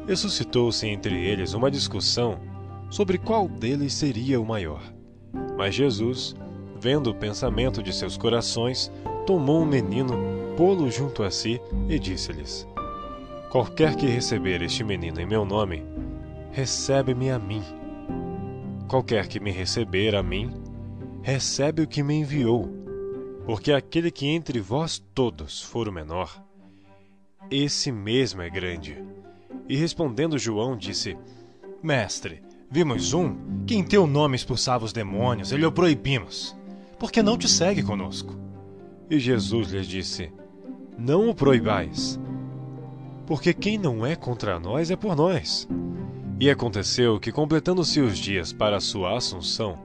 e 0.08 0.16
suscitou-se 0.16 0.88
entre 0.88 1.16
eles 1.26 1.54
uma 1.54 1.72
discussão 1.72 2.39
sobre 2.89 3.18
qual 3.18 3.48
deles 3.48 3.94
seria 3.94 4.39
o 4.39 4.46
maior. 4.46 4.82
Mas 5.58 5.76
Jesus, 5.76 6.36
vendo 6.80 7.10
o 7.10 7.16
pensamento 7.16 7.82
de 7.82 7.94
seus 7.94 8.18
corações, 8.18 8.92
tomou 9.26 9.62
um 9.62 9.66
menino, 9.66 10.13
pô-lo 10.56 10.92
junto 10.92 11.24
a 11.24 11.32
si 11.32 11.60
e 11.89 11.98
disse-lhes: 11.98 12.68
Qualquer 13.50 13.96
que 13.96 14.06
receber 14.06 14.62
este 14.62 14.84
menino 14.84 15.20
em 15.20 15.26
meu 15.26 15.46
nome, 15.46 15.84
recebe-me 16.52 17.32
a 17.32 17.39
mim. 17.39 17.63
Qualquer 18.88 19.28
que 19.28 19.39
me 19.39 19.52
receber 19.52 20.16
a 20.16 20.22
mim, 20.22 20.52
recebe 21.22 21.82
o 21.82 21.88
que 21.88 22.04
me 22.04 22.16
enviou. 22.16 22.70
Porque 23.46 23.72
aquele 23.72 24.12
que 24.12 24.28
entre 24.28 24.60
vós 24.60 25.04
todos 25.13 25.62
for 25.62 25.88
o 25.88 25.92
menor, 25.92 26.44
esse 27.50 27.92
mesmo 27.92 28.42
é 28.42 28.50
grande. 28.50 28.98
E 29.68 29.76
respondendo 29.76 30.38
João, 30.38 30.76
disse: 30.78 31.18
Mestre, 31.82 32.42
vimos 32.70 33.13
um 33.13 33.63
que 33.66 33.76
em 33.76 33.84
teu 33.84 34.08
nome 34.08 34.36
expulsava 34.36 34.86
os 34.86 34.94
demônios 34.94 35.52
e 35.52 35.58
lhe 35.58 35.66
o 35.66 35.72
proibimos. 35.72 36.56
Porque 37.00 37.22
não 37.22 37.38
te 37.38 37.48
segue 37.50 37.84
conosco? 37.84 38.36
E 39.10 39.20
Jesus 39.20 39.72
lhes 39.72 39.88
disse: 39.88 40.32
Não 40.98 41.30
o 41.30 41.36
proibais, 41.36 42.20
porque 43.26 43.54
quem 43.54 43.78
não 43.78 44.06
é 44.06 44.16
contra 44.16 44.60
nós 44.60 44.89
é 44.92 44.96
por 44.96 45.16
nós. 45.16 45.68
E 46.39 46.50
aconteceu 46.50 47.20
que, 47.20 47.32
completando-se 47.32 48.02
os 48.02 48.18
dias 48.18 48.52
para 48.52 48.78
a 48.78 48.82
sua 48.82 49.18
assunção, 49.18 49.78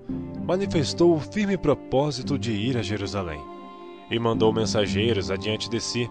manifestou 0.46 1.14
o 1.14 1.20
firme 1.20 1.56
propósito 1.56 2.38
de 2.38 2.52
ir 2.52 2.76
a 2.76 2.82
Jerusalém. 2.82 3.40
e 4.10 4.18
mandou 4.18 4.52
mensageiros 4.52 5.30
adiante 5.30 5.68
de 5.68 5.80
si. 5.80 6.10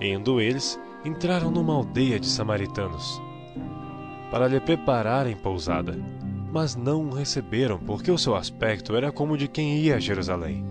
Indo 0.00 0.40
eles, 0.40 0.78
entraram 1.04 1.50
numa 1.50 1.74
aldeia 1.74 2.18
de 2.18 2.26
samaritanos, 2.26 3.20
para 4.30 4.46
lhe 4.48 4.60
prepararem 4.60 5.36
pousada, 5.36 5.98
mas 6.52 6.76
não 6.76 7.08
o 7.08 7.14
receberam, 7.14 7.78
porque 7.78 8.10
o 8.10 8.18
seu 8.18 8.36
aspecto 8.36 8.94
era 8.94 9.10
como 9.10 9.36
de 9.36 9.48
quem 9.48 9.78
ia 9.78 9.96
a 9.96 10.00
Jerusalém. 10.00 10.64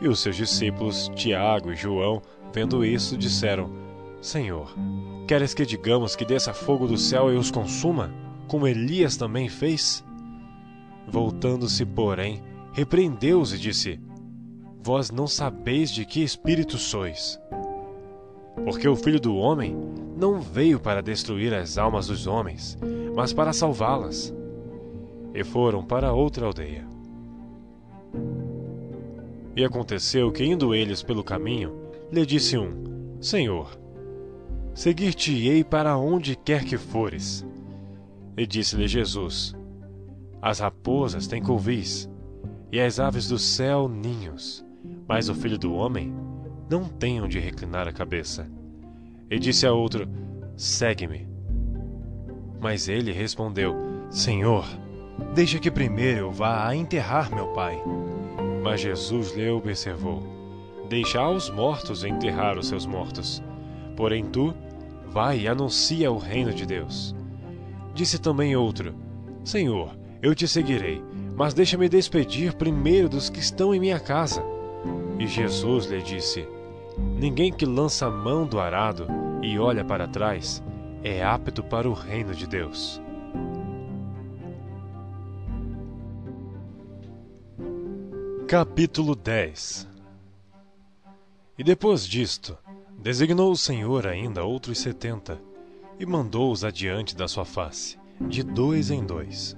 E 0.00 0.08
os 0.08 0.20
seus 0.20 0.36
discípulos, 0.36 1.10
Tiago 1.14 1.72
e 1.72 1.76
João, 1.76 2.22
vendo 2.52 2.84
isso, 2.84 3.16
disseram: 3.16 3.70
Senhor, 4.20 4.74
queres 5.26 5.54
que 5.54 5.64
digamos 5.64 6.14
que 6.14 6.24
desça 6.24 6.52
fogo 6.52 6.86
do 6.86 6.98
céu 6.98 7.32
e 7.32 7.36
os 7.36 7.50
consuma, 7.50 8.12
como 8.46 8.66
Elias 8.66 9.16
também 9.16 9.48
fez? 9.48 10.04
Voltando-se, 11.06 11.84
porém, 11.86 12.42
repreendeu-os 12.72 13.52
e 13.52 13.58
disse: 13.58 14.00
Vós 14.82 15.10
não 15.10 15.26
sabeis 15.26 15.90
de 15.90 16.04
que 16.04 16.22
espírito 16.22 16.76
sois. 16.76 17.40
Porque 18.64 18.88
o 18.88 18.96
Filho 18.96 19.20
do 19.20 19.36
Homem 19.36 19.76
não 20.16 20.40
veio 20.40 20.80
para 20.80 21.02
destruir 21.02 21.54
as 21.54 21.78
almas 21.78 22.08
dos 22.08 22.26
homens, 22.26 22.78
mas 23.14 23.32
para 23.32 23.52
salvá-las. 23.52 24.34
E 25.34 25.44
foram 25.44 25.84
para 25.84 26.12
outra 26.12 26.46
aldeia. 26.46 26.86
E 29.54 29.64
aconteceu 29.64 30.30
que, 30.32 30.44
indo 30.44 30.74
eles 30.74 31.02
pelo 31.02 31.22
caminho, 31.22 31.74
lhe 32.10 32.24
disse 32.24 32.56
um: 32.56 33.18
Senhor, 33.20 33.78
seguir-te-ei 34.74 35.62
para 35.62 35.96
onde 35.96 36.36
quer 36.36 36.64
que 36.64 36.76
fores. 36.76 37.46
E 38.36 38.46
disse-lhe 38.46 38.88
Jesus: 38.88 39.54
As 40.40 40.60
raposas 40.60 41.26
têm 41.26 41.42
covis, 41.42 42.08
e 42.72 42.80
as 42.80 42.98
aves 42.98 43.28
do 43.28 43.38
céu 43.38 43.88
ninhos 43.88 44.66
mas 45.08 45.28
o 45.30 45.34
filho 45.34 45.58
do 45.58 45.72
homem 45.72 46.12
não 46.68 46.84
tem 46.84 47.20
onde 47.20 47.38
reclinar 47.38 47.88
a 47.88 47.92
cabeça. 47.92 48.46
E 49.30 49.38
disse 49.38 49.66
a 49.66 49.72
outro: 49.72 50.08
Segue-me. 50.56 51.28
Mas 52.60 52.88
ele 52.88 53.12
respondeu: 53.12 53.74
Senhor, 54.10 54.66
deixa 55.34 55.58
que 55.58 55.70
primeiro 55.70 56.20
eu 56.20 56.30
vá 56.32 56.66
a 56.66 56.74
enterrar 56.74 57.34
meu 57.34 57.48
pai. 57.48 57.80
Mas 58.62 58.80
Jesus 58.80 59.34
lhe 59.36 59.48
observou: 59.48 60.22
Deixa 60.88 61.20
aos 61.20 61.50
mortos 61.50 62.04
enterrar 62.04 62.58
os 62.58 62.68
seus 62.68 62.86
mortos. 62.86 63.42
Porém 63.96 64.24
tu, 64.24 64.54
vai 65.06 65.40
e 65.40 65.48
anuncia 65.48 66.10
o 66.10 66.18
reino 66.18 66.52
de 66.52 66.66
Deus. 66.66 67.14
Disse 67.94 68.18
também 68.18 68.56
outro: 68.56 68.94
Senhor, 69.44 69.96
eu 70.20 70.34
te 70.34 70.46
seguirei, 70.48 71.02
mas 71.36 71.54
deixa-me 71.54 71.88
despedir 71.88 72.54
primeiro 72.54 73.08
dos 73.08 73.30
que 73.30 73.40
estão 73.40 73.74
em 73.74 73.80
minha 73.80 74.00
casa. 74.00 74.42
E 75.18 75.26
Jesus 75.26 75.86
lhe 75.86 76.00
disse: 76.02 76.46
Ninguém 77.18 77.52
que 77.52 77.66
lança 77.66 78.06
a 78.06 78.10
mão 78.10 78.46
do 78.46 78.60
arado 78.60 79.06
e 79.42 79.58
olha 79.58 79.84
para 79.84 80.06
trás 80.06 80.62
é 81.02 81.22
apto 81.22 81.62
para 81.62 81.88
o 81.88 81.92
reino 81.92 82.34
de 82.34 82.46
Deus. 82.46 83.00
Capítulo 88.46 89.14
10 89.14 89.86
E 91.58 91.62
depois 91.62 92.06
disto, 92.06 92.56
designou 92.98 93.52
o 93.52 93.56
Senhor 93.56 94.06
ainda 94.06 94.44
outros 94.44 94.78
setenta, 94.78 95.40
e 96.00 96.06
mandou-os 96.06 96.64
adiante 96.64 97.14
da 97.14 97.28
sua 97.28 97.44
face, 97.44 97.98
de 98.20 98.42
dois 98.42 98.90
em 98.90 99.04
dois, 99.04 99.54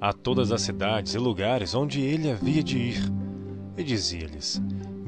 a 0.00 0.12
todas 0.12 0.52
as 0.52 0.62
cidades 0.62 1.14
e 1.14 1.18
lugares 1.18 1.74
onde 1.74 2.00
ele 2.00 2.30
havia 2.30 2.62
de 2.62 2.78
ir, 2.78 3.12
e 3.76 3.82
dizia-lhes: 3.82 4.60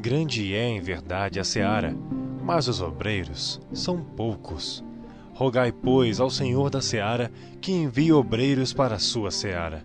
Grande 0.06 0.54
é, 0.54 0.68
em 0.68 0.80
verdade, 0.80 1.40
a 1.40 1.42
seara, 1.42 1.92
mas 2.40 2.68
os 2.68 2.80
obreiros 2.80 3.60
são 3.72 3.98
poucos. 3.98 4.84
Rogai, 5.34 5.72
pois, 5.72 6.20
ao 6.20 6.30
Senhor 6.30 6.70
da 6.70 6.80
seara 6.80 7.28
que 7.60 7.72
envie 7.72 8.12
obreiros 8.12 8.72
para 8.72 8.94
a 8.94 9.00
sua 9.00 9.32
seara. 9.32 9.82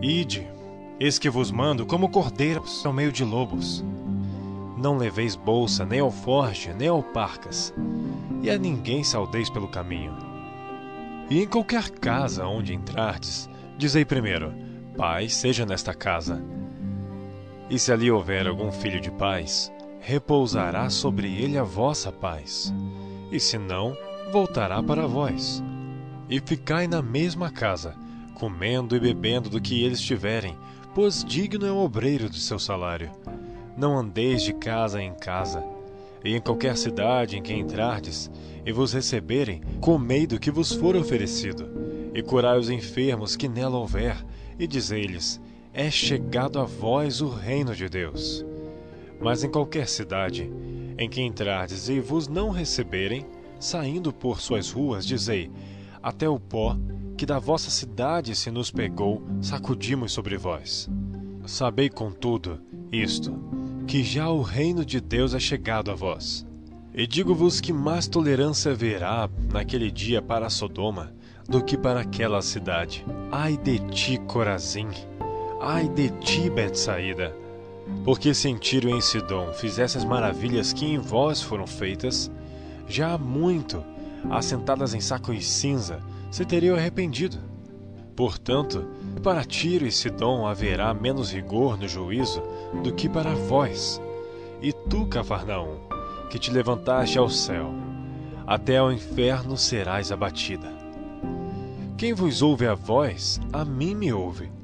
Ide, 0.00 0.46
eis 1.00 1.18
que 1.18 1.28
vos 1.28 1.50
mando 1.50 1.84
como 1.84 2.08
cordeiros 2.08 2.86
ao 2.86 2.92
meio 2.92 3.10
de 3.10 3.24
lobos. 3.24 3.84
Não 4.78 4.96
leveis 4.96 5.34
bolsa, 5.34 5.84
nem 5.84 5.98
alforge, 5.98 6.72
nem 6.72 6.86
alparcas, 6.86 7.74
e 8.44 8.48
a 8.48 8.56
ninguém 8.56 9.02
saudeis 9.02 9.50
pelo 9.50 9.66
caminho. 9.66 10.16
E 11.28 11.42
em 11.42 11.48
qualquer 11.48 11.90
casa 11.90 12.46
onde 12.46 12.72
entrardes, 12.72 13.50
dizei 13.76 14.04
primeiro: 14.04 14.54
Paz 14.96 15.34
seja 15.34 15.66
nesta 15.66 15.92
casa 15.92 16.40
e 17.68 17.78
se 17.78 17.92
ali 17.92 18.10
houver 18.10 18.46
algum 18.46 18.70
filho 18.70 19.00
de 19.00 19.10
paz, 19.10 19.72
repousará 20.00 20.88
sobre 20.88 21.26
ele 21.26 21.58
a 21.58 21.64
vossa 21.64 22.12
paz. 22.12 22.72
E 23.30 23.40
se 23.40 23.58
não, 23.58 23.96
voltará 24.32 24.82
para 24.82 25.06
vós. 25.06 25.62
E 26.28 26.40
ficai 26.40 26.86
na 26.86 27.02
mesma 27.02 27.50
casa, 27.50 27.94
comendo 28.34 28.94
e 28.94 29.00
bebendo 29.00 29.48
do 29.48 29.60
que 29.60 29.82
eles 29.82 30.00
tiverem, 30.00 30.56
pois 30.94 31.24
digno 31.24 31.66
é 31.66 31.72
o 31.72 31.78
obreiro 31.78 32.30
de 32.30 32.40
seu 32.40 32.58
salário. 32.58 33.10
Não 33.76 33.98
andeis 33.98 34.42
de 34.42 34.52
casa 34.52 35.02
em 35.02 35.12
casa. 35.14 35.64
E 36.24 36.34
em 36.34 36.40
qualquer 36.40 36.76
cidade 36.76 37.36
em 37.36 37.42
que 37.42 37.52
entrardes, 37.52 38.30
e 38.64 38.72
vos 38.72 38.92
receberem, 38.92 39.60
comei 39.80 40.26
do 40.26 40.40
que 40.40 40.50
vos 40.50 40.72
for 40.72 40.96
oferecido, 40.96 41.68
e 42.14 42.22
curai 42.22 42.58
os 42.58 42.70
enfermos 42.70 43.36
que 43.36 43.48
nela 43.48 43.76
houver, 43.76 44.16
e 44.58 44.66
dizei-lhes: 44.66 45.40
é 45.76 45.90
chegado 45.90 46.58
a 46.58 46.64
vós 46.64 47.20
o 47.20 47.28
reino 47.28 47.74
de 47.74 47.86
Deus. 47.86 48.42
Mas 49.20 49.44
em 49.44 49.50
qualquer 49.50 49.86
cidade 49.86 50.50
em 50.96 51.06
que 51.06 51.20
entrardes 51.20 51.90
e 51.90 52.00
vos 52.00 52.26
não 52.26 52.48
receberem, 52.48 53.26
saindo 53.60 54.10
por 54.10 54.40
suas 54.40 54.70
ruas, 54.70 55.06
dizei: 55.06 55.50
Até 56.02 56.26
o 56.26 56.40
pó 56.40 56.78
que 57.14 57.26
da 57.26 57.38
vossa 57.38 57.70
cidade 57.70 58.34
se 58.34 58.50
nos 58.50 58.70
pegou, 58.70 59.22
sacudimos 59.42 60.12
sobre 60.12 60.38
vós. 60.38 60.88
Sabei, 61.44 61.90
contudo, 61.90 62.58
isto, 62.90 63.38
que 63.86 64.02
já 64.02 64.30
o 64.30 64.40
reino 64.40 64.82
de 64.82 64.98
Deus 64.98 65.34
é 65.34 65.38
chegado 65.38 65.90
a 65.90 65.94
vós. 65.94 66.46
E 66.94 67.06
digo-vos 67.06 67.60
que 67.60 67.74
mais 67.74 68.08
tolerância 68.08 68.72
haverá 68.72 69.28
naquele 69.52 69.90
dia 69.90 70.22
para 70.22 70.48
Sodoma 70.48 71.12
do 71.46 71.62
que 71.62 71.76
para 71.76 72.00
aquela 72.00 72.40
cidade. 72.40 73.04
Ai 73.30 73.58
de 73.58 73.78
ti, 73.90 74.18
Corazim! 74.26 74.88
Ai 75.60 75.88
de 75.88 76.10
ti, 76.20 76.50
Betsaída! 76.50 77.34
Porque 78.04 78.34
se 78.34 78.48
em 78.48 78.56
Tiro 78.56 78.90
em 78.90 79.00
Sidom 79.00 79.52
fizesse 79.54 79.96
as 79.96 80.04
maravilhas 80.04 80.72
que 80.72 80.84
em 80.84 80.98
vós 80.98 81.40
foram 81.40 81.66
feitas, 81.66 82.30
já 82.86 83.14
há 83.14 83.18
muito, 83.18 83.82
assentadas 84.30 84.92
em 84.92 85.00
saco 85.00 85.32
e 85.32 85.40
cinza, 85.40 86.00
se 86.30 86.44
teriam 86.44 86.76
arrependido. 86.76 87.38
Portanto, 88.14 88.86
para 89.22 89.44
Tiro 89.44 89.86
e 89.86 89.92
Sidom 89.92 90.46
haverá 90.46 90.92
menos 90.92 91.32
rigor 91.32 91.78
no 91.78 91.88
juízo 91.88 92.42
do 92.82 92.92
que 92.92 93.08
para 93.08 93.34
vós. 93.34 94.00
E 94.60 94.72
tu, 94.72 95.06
Cafarnaum, 95.06 95.78
que 96.28 96.38
te 96.38 96.50
levantaste 96.50 97.18
ao 97.18 97.30
céu, 97.30 97.72
até 98.46 98.76
ao 98.76 98.92
inferno 98.92 99.56
serás 99.56 100.12
abatida. 100.12 100.70
Quem 101.96 102.12
vos 102.12 102.42
ouve 102.42 102.66
a 102.66 102.74
vós, 102.74 103.40
a 103.52 103.64
mim 103.64 103.94
me 103.94 104.12
ouve. 104.12 104.55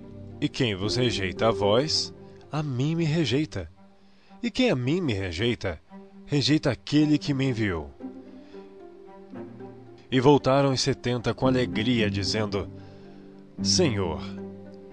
E 0.43 0.49
quem 0.49 0.75
vos 0.75 0.97
rejeita 0.97 1.47
a 1.47 1.51
vós, 1.53 2.13
a 2.51 2.65
mim 2.65 2.97
me 2.97 3.05
rejeita. 3.05 3.71
E 4.43 4.51
quem 4.51 4.71
a 4.71 4.75
mim 4.75 5.01
me 5.01 5.13
rejeita, 5.13 5.81
rejeita 6.27 6.69
aquele 6.69 7.17
que 7.17 7.33
me 7.33 7.45
enviou. 7.45 7.89
E 10.11 10.19
voltaram 10.19 10.73
os 10.73 10.81
setenta 10.81 11.33
com 11.33 11.47
alegria, 11.47 12.11
dizendo: 12.11 12.69
Senhor, 13.63 14.21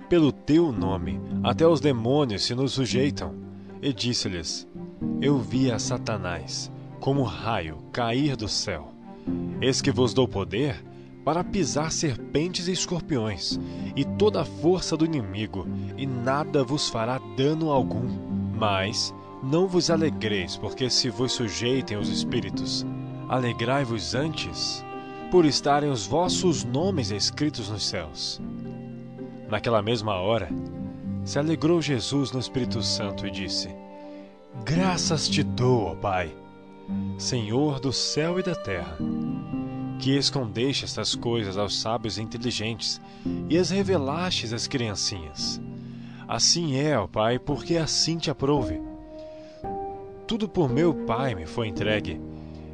pelo 0.08 0.32
teu 0.32 0.72
nome, 0.72 1.20
até 1.44 1.68
os 1.68 1.82
demônios 1.82 2.44
se 2.44 2.54
nos 2.54 2.74
sujeitam. 2.74 3.34
E 3.82 3.92
disse-lhes: 3.92 4.68
Eu 5.20 5.40
vi 5.40 5.72
a 5.72 5.80
Satanás, 5.80 6.72
como 7.00 7.24
raio, 7.24 7.80
cair 7.92 8.36
do 8.36 8.48
céu. 8.48 8.94
Eis 9.60 9.82
que 9.82 9.90
vos 9.90 10.14
dou 10.14 10.28
poder 10.28 10.80
para 11.30 11.44
pisar 11.44 11.92
serpentes 11.92 12.68
e 12.68 12.72
escorpiões, 12.72 13.60
e 13.96 14.04
toda 14.04 14.42
a 14.42 14.46
força 14.46 14.98
do 14.98 15.06
inimigo, 15.06 15.68
e 15.96 16.08
nada 16.08 16.64
vos 16.64 16.90
fará 16.90 17.22
dano 17.38 17.70
algum. 17.70 18.02
Mas 18.58 19.14
não 19.44 19.68
vos 19.68 19.92
alegreis, 19.92 20.58
porque 20.58 20.90
se 20.90 21.08
vos 21.08 21.34
sujeitem 21.34 22.00
os 22.00 22.10
espíritos. 22.10 22.84
Alegrai-vos 23.28 24.16
antes, 24.16 24.84
por 25.30 25.46
estarem 25.46 25.92
os 25.92 26.08
vossos 26.08 26.64
nomes 26.64 27.12
escritos 27.12 27.70
nos 27.70 27.88
céus. 27.88 28.42
Naquela 29.48 29.84
mesma 29.84 30.16
hora, 30.16 30.50
se 31.24 31.38
alegrou 31.38 31.80
Jesus 31.80 32.32
no 32.32 32.40
Espírito 32.40 32.82
Santo 32.82 33.28
e 33.28 33.30
disse: 33.30 33.70
Graças 34.66 35.30
te 35.30 35.44
dou, 35.44 35.92
ó 35.92 35.96
Pai, 35.96 36.36
Senhor 37.20 37.80
do 37.80 37.94
céu 37.94 38.40
e 38.40 38.42
da 38.42 38.56
terra 38.56 38.98
que 40.00 40.16
escondeste 40.16 40.86
estas 40.86 41.14
coisas 41.14 41.58
aos 41.58 41.80
sábios 41.80 42.18
e 42.18 42.22
inteligentes 42.22 43.02
e 43.50 43.58
as 43.58 43.70
revelastes 43.70 44.54
às 44.54 44.66
criancinhas. 44.66 45.62
Assim 46.28 46.78
é, 46.78 46.98
ó 46.98 47.06
Pai, 47.06 47.38
porque 47.38 47.76
assim 47.76 48.18
te 48.18 48.32
aprouve. 48.32 48.82
tudo 50.26 50.48
por 50.48 50.70
meu 50.70 50.94
Pai 50.94 51.36
me 51.36 51.46
foi 51.46 51.68
entregue. 51.68 52.20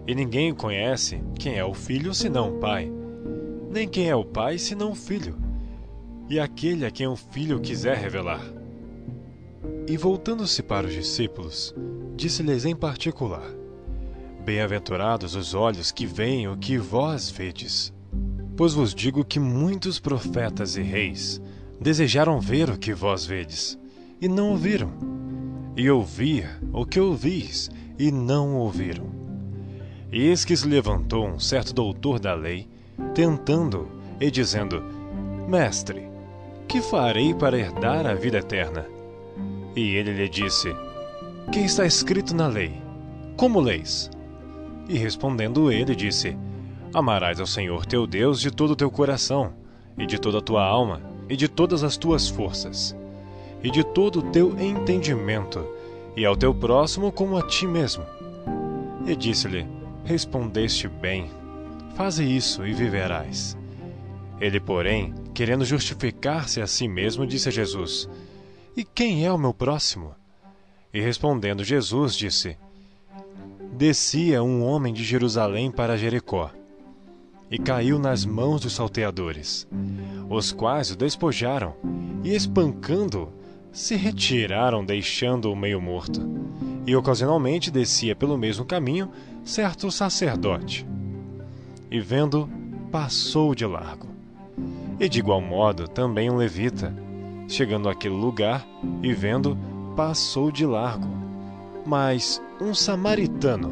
E 0.08 0.14
ninguém 0.14 0.54
conhece 0.54 1.24
quem 1.40 1.58
é 1.58 1.66
o 1.66 1.74
Filho 1.74 2.14
senão 2.14 2.56
o 2.56 2.60
Pai, 2.60 2.92
nem 3.72 3.88
quem 3.88 4.08
é 4.08 4.16
o 4.16 4.24
Pai 4.24 4.60
senão 4.60 4.92
o 4.92 4.96
Filho, 4.96 5.36
e 6.30 6.40
aquele 6.40 6.86
a 6.86 6.92
quem 6.92 7.08
o 7.08 7.16
Filho 7.16 7.60
quiser 7.60 7.98
revelar. 7.98 8.44
E 9.88 9.98
voltando-se 9.98 10.62
para 10.62 10.86
os 10.86 10.94
discípulos, 10.94 11.74
disse-lhes 12.16 12.66
em 12.66 12.76
particular: 12.76 13.64
Bem-aventurados 14.45 15.34
os 15.34 15.55
olhos 15.55 15.91
que 15.91 16.05
veem 16.05 16.47
o 16.47 16.55
que 16.55 16.77
vós 16.77 17.31
vedes. 17.31 17.91
Pois 18.55 18.75
vos 18.75 18.93
digo 18.93 19.25
que 19.25 19.39
muitos 19.39 19.99
profetas 19.99 20.77
e 20.77 20.84
reis 20.84 21.41
desejaram 21.81 22.39
ver 22.39 22.69
o 22.69 22.77
que 22.77 22.93
vós 22.93 23.25
vedes, 23.25 23.75
e 24.21 24.27
não 24.27 24.53
o 24.53 24.55
viram, 24.55 24.91
e 25.75 25.89
ouvir 25.89 26.47
o 26.71 26.86
que 26.86 26.99
ouvis, 26.99 27.71
e 27.97 28.12
não 28.12 28.55
ouviram. 28.55 29.08
E 30.12 30.27
eis 30.27 30.45
que 30.45 30.55
se 30.55 30.67
levantou 30.67 31.27
um 31.27 31.39
certo 31.39 31.73
doutor 31.73 32.19
da 32.19 32.36
lei, 32.36 32.67
tentando 33.15 33.89
e 34.21 34.29
dizendo: 34.29 34.84
Mestre, 35.49 36.08
que 36.67 36.81
farei 36.81 37.34
para 37.34 37.58
herdar 37.58 38.05
a 38.05 38.13
vida 38.13 38.38
eterna? 38.38 38.86
E 39.75 39.95
ele 39.95 40.13
lhe 40.13 40.29
disse: 40.29 40.69
Que 41.51 41.62
está 41.62 41.84
escrito 41.84 42.36
na 42.36 42.45
lei? 42.45 42.79
Como 43.36 43.60
leis? 43.60 44.12
E 44.88 44.98
respondendo 44.98 45.71
ele, 45.71 45.95
disse: 45.95 46.38
Amarás 46.93 47.39
ao 47.39 47.48
Senhor 47.48 47.86
teu 47.86 48.06
Deus 48.06 48.39
de 48.39 48.52
todo 48.52 48.71
o 48.71 48.76
teu 48.76 48.91
coração, 48.91 49.54
e 49.98 50.06
de 50.06 50.19
toda 50.19 50.38
a 50.38 50.41
tua 50.41 50.63
alma, 50.63 51.02
e 51.28 51.36
de 51.36 51.48
todas 51.48 51.84
as 51.84 51.98
tuas 51.98 52.28
forças, 52.28 52.95
e 53.63 53.69
de 53.71 53.84
todo 53.84 54.19
o 54.19 54.32
teu 54.32 54.60
entendimento, 54.60 55.65
e 56.15 56.26
ao 56.26 56.36
teu 56.36 56.54
próximo 56.54 57.12
como 57.12 57.38
a 57.38 57.48
ti 57.48 57.65
mesmo. 57.65 58.04
E 59.06 59.15
disse-lhe: 59.15 59.65
Respondeste 60.04 60.88
bem, 60.88 61.32
faze 61.95 62.24
isso 62.24 62.65
e 62.65 62.74
viverás. 62.74 63.58
Ele, 64.39 64.60
porém, 64.60 65.13
querendo 65.34 65.65
justificar-se 65.65 66.62
a 66.62 66.67
si 66.67 66.88
mesmo, 66.88 67.26
disse 67.26 67.50
a 67.50 67.52
Jesus: 67.52 68.08
E 68.78 68.84
quem 68.84 69.26
é 69.26 69.32
o 69.32 69.38
meu 69.38 69.54
próximo? 69.54 70.13
E 70.93 71.02
respondendo 71.02 71.63
Jesus, 71.63 72.15
disse: 72.15 72.58
Descia 73.78 74.42
um 74.42 74.64
homem 74.64 74.94
de 74.94 75.04
Jerusalém 75.04 75.70
para 75.70 75.98
Jericó 75.98 76.50
e 77.52 77.58
caiu 77.58 78.00
nas 78.00 78.26
mãos 78.26 78.62
dos 78.62 78.72
salteadores, 78.72 79.68
os 80.30 80.54
quais 80.54 80.92
o 80.92 80.96
despojaram 80.96 81.76
e, 82.24 82.34
espancando, 82.34 83.34
se 83.74 83.98
retiraram, 83.98 84.86
deixando-o 84.86 85.58
meio 85.58 85.82
morto. 85.82 86.22
E 86.88 86.96
ocasionalmente 86.96 87.70
descia 87.70 88.16
pelo 88.16 88.38
mesmo 88.38 88.64
caminho 88.64 89.12
certo 89.44 89.92
sacerdote. 89.92 90.88
E 91.92 92.00
vendo, 92.00 92.50
passou 92.90 93.54
de 93.54 93.66
largo. 93.66 94.08
E 94.98 95.10
de 95.10 95.20
igual 95.20 95.42
modo 95.42 95.86
também 95.86 96.32
um 96.32 96.38
levita, 96.38 96.96
chegando 97.50 97.90
àquele 97.90 98.16
lugar 98.16 98.66
e 99.04 99.12
vendo, 99.12 99.58
passou 99.98 100.50
de 100.50 100.66
largo. 100.66 101.25
Mas 101.86 102.41
um 102.60 102.74
samaritano, 102.74 103.71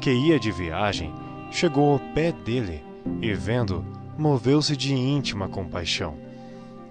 que 0.00 0.10
ia 0.12 0.38
de 0.38 0.52
viagem, 0.52 1.12
chegou 1.50 1.92
ao 1.92 1.98
pé 2.14 2.30
dele 2.32 2.84
e 3.20 3.32
vendo, 3.34 3.84
moveu-se 4.16 4.76
de 4.76 4.94
íntima 4.94 5.48
compaixão. 5.48 6.16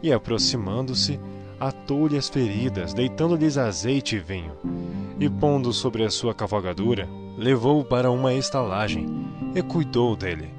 E 0.04 0.12
aproximando-se, 0.12 1.20
atou-lhe 1.60 2.18
as 2.18 2.30
feridas, 2.30 2.94
deitando-lhes 2.94 3.58
azeite 3.58 4.16
e 4.16 4.20
vinho. 4.20 4.54
E 5.20 5.30
pondo 5.30 5.72
sobre 5.74 6.04
a 6.04 6.10
sua 6.10 6.34
cavalgadura, 6.34 7.08
levou-o 7.38 7.84
para 7.84 8.12
uma 8.12 8.34
estalagem 8.34 9.08
e 9.56 9.62
cuidou 9.62 10.16
dele. 10.16 10.54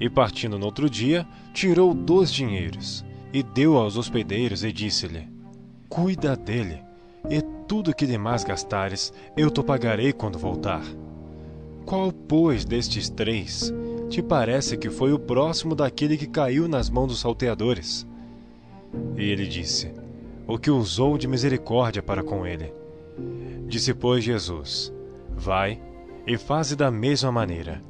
E 0.00 0.10
partindo 0.10 0.58
no 0.58 0.66
outro 0.66 0.90
dia, 0.90 1.26
tirou 1.54 1.94
dois 1.94 2.32
dinheiros 2.32 3.04
e 3.32 3.42
deu 3.42 3.76
aos 3.76 3.96
hospedeiros 3.96 4.64
e 4.64 4.72
disse-lhe: 4.72 5.28
Cuida 5.88 6.36
dele, 6.36 6.82
e 7.30 7.42
tudo 7.66 7.94
que 7.94 8.06
demais 8.06 8.44
gastares 8.44 9.12
eu 9.36 9.50
te 9.50 9.62
pagarei 9.62 10.12
quando 10.12 10.38
voltar. 10.38 10.82
Qual, 11.84 12.12
pois, 12.12 12.64
destes 12.64 13.08
três 13.08 13.72
te 14.08 14.22
parece 14.22 14.76
que 14.76 14.90
foi 14.90 15.12
o 15.12 15.18
próximo 15.18 15.74
daquele 15.74 16.16
que 16.16 16.26
caiu 16.26 16.68
nas 16.68 16.88
mãos 16.88 17.08
dos 17.08 17.20
salteadores? 17.20 18.06
E 19.16 19.30
ele 19.30 19.46
disse: 19.46 19.92
O 20.46 20.58
que 20.58 20.70
usou 20.70 21.18
de 21.18 21.28
misericórdia 21.28 22.02
para 22.02 22.22
com 22.22 22.46
ele. 22.46 22.72
Disse, 23.66 23.92
pois, 23.92 24.24
Jesus: 24.24 24.92
Vai 25.30 25.80
e 26.26 26.36
faze 26.36 26.74
da 26.74 26.90
mesma 26.90 27.30
maneira. 27.30 27.82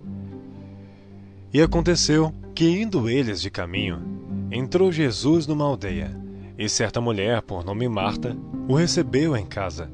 E 1.53 1.61
aconteceu 1.61 2.33
que, 2.55 2.69
indo 2.69 3.09
eles 3.09 3.41
de 3.41 3.51
caminho, 3.51 4.03
entrou 4.51 4.93
Jesus 4.93 5.47
numa 5.47 5.65
aldeia, 5.65 6.15
e 6.59 6.69
certa 6.69 7.01
mulher, 7.01 7.43
por 7.43 7.65
nome 7.65 7.89
Marta, 7.89 8.37
o 8.69 8.75
recebeu 8.75 9.37
em 9.37 9.47
casa. 9.47 9.91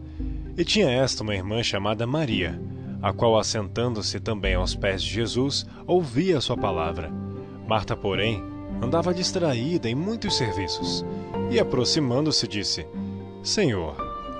E 0.56 0.64
tinha 0.64 0.90
esta 0.90 1.22
uma 1.22 1.34
irmã 1.34 1.62
chamada 1.62 2.06
Maria 2.06 2.60
a 3.02 3.12
qual, 3.12 3.36
assentando-se 3.36 4.20
também 4.20 4.54
aos 4.54 4.76
pés 4.76 5.02
de 5.02 5.10
Jesus, 5.10 5.66
ouvia 5.86 6.38
a 6.38 6.40
sua 6.40 6.56
palavra. 6.56 7.10
Marta, 7.66 7.96
porém, 7.96 8.40
andava 8.80 9.12
distraída 9.12 9.90
em 9.90 9.94
muitos 9.94 10.36
serviços, 10.36 11.04
e 11.50 11.58
aproximando-se 11.58 12.46
disse: 12.46 12.86
Senhor, 13.42 13.96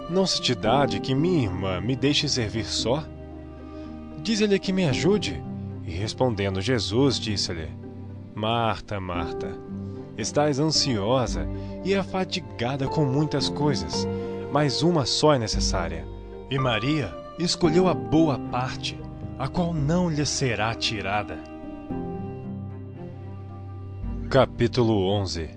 não 0.08 0.24
se 0.24 0.40
te 0.40 0.54
dá 0.54 0.87
de 0.87 1.00
que 1.00 1.12
minha 1.12 1.42
irmã 1.42 1.80
me 1.80 1.96
deixe 1.96 2.28
servir 2.28 2.64
só? 2.64 3.04
Diz-lhe 4.22 4.58
que 4.61 4.72
me 4.72 4.85
ajude. 4.85 5.42
E 5.85 5.90
respondendo 5.90 6.61
Jesus, 6.61 7.18
disse-lhe: 7.18 7.68
Marta, 8.32 9.00
Marta, 9.00 9.58
estás 10.16 10.59
ansiosa 10.59 11.46
e 11.85 11.94
afadigada 11.94 12.87
com 12.87 13.05
muitas 13.05 13.48
coisas, 13.48 14.07
mas 14.53 14.83
uma 14.83 15.07
só 15.07 15.35
é 15.35 15.38
necessária. 15.38 16.07
E 16.51 16.59
Maria 16.59 17.14
escolheu 17.38 17.88
a 17.88 17.94
boa 17.94 18.38
parte, 18.38 18.98
a 19.38 19.48
qual 19.48 19.72
não 19.72 20.11
lhe 20.11 20.25
será 20.27 20.75
tirada. 20.75 21.38
Capítulo 24.29 25.11
11 25.11 25.51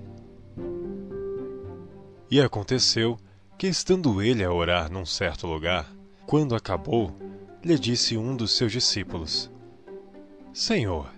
E 2.30 2.42
aconteceu 2.42 3.18
que, 3.58 3.68
estando 3.68 4.22
ele 4.22 4.44
a 4.44 4.52
orar 4.52 4.92
num 4.92 5.06
certo 5.06 5.48
lugar, 5.48 5.90
quando 6.26 6.56
acabou, 6.56 7.12
lhe 7.64 7.78
disse 7.80 8.18
um 8.18 8.36
dos 8.36 8.56
seus 8.58 8.72
discípulos: 8.72 9.52
Senhor, 10.54 11.10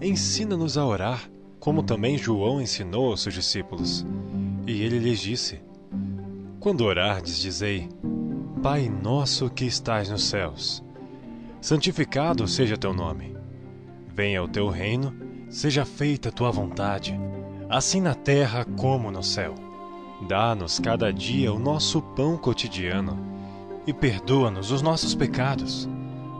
ensina-nos 0.00 0.78
a 0.78 0.84
orar, 0.84 1.30
como 1.60 1.82
também 1.82 2.16
João 2.16 2.60
ensinou 2.60 3.10
aos 3.10 3.20
seus 3.20 3.34
discípulos. 3.34 4.04
E 4.66 4.82
ele 4.82 4.98
lhes 4.98 5.20
disse: 5.20 5.60
Quando 6.58 6.84
orardes, 6.84 7.38
dizei: 7.38 7.88
Pai 8.62 8.88
nosso 8.88 9.48
que 9.50 9.66
estais 9.66 10.08
nos 10.08 10.24
céus, 10.24 10.82
santificado 11.60 12.48
seja 12.48 12.76
teu 12.76 12.94
nome. 12.94 13.36
Venha 14.08 14.42
o 14.42 14.48
teu 14.48 14.68
reino, 14.68 15.14
seja 15.50 15.84
feita 15.84 16.30
a 16.30 16.32
tua 16.32 16.50
vontade, 16.50 17.18
assim 17.68 18.00
na 18.00 18.14
terra 18.14 18.64
como 18.64 19.10
no 19.10 19.22
céu. 19.22 19.54
Dá-nos 20.26 20.78
cada 20.78 21.12
dia 21.12 21.52
o 21.52 21.58
nosso 21.58 22.02
pão 22.02 22.36
cotidiano 22.36 23.18
e 23.86 23.92
perdoa-nos 23.92 24.70
os 24.70 24.82
nossos 24.82 25.14
pecados, 25.14 25.88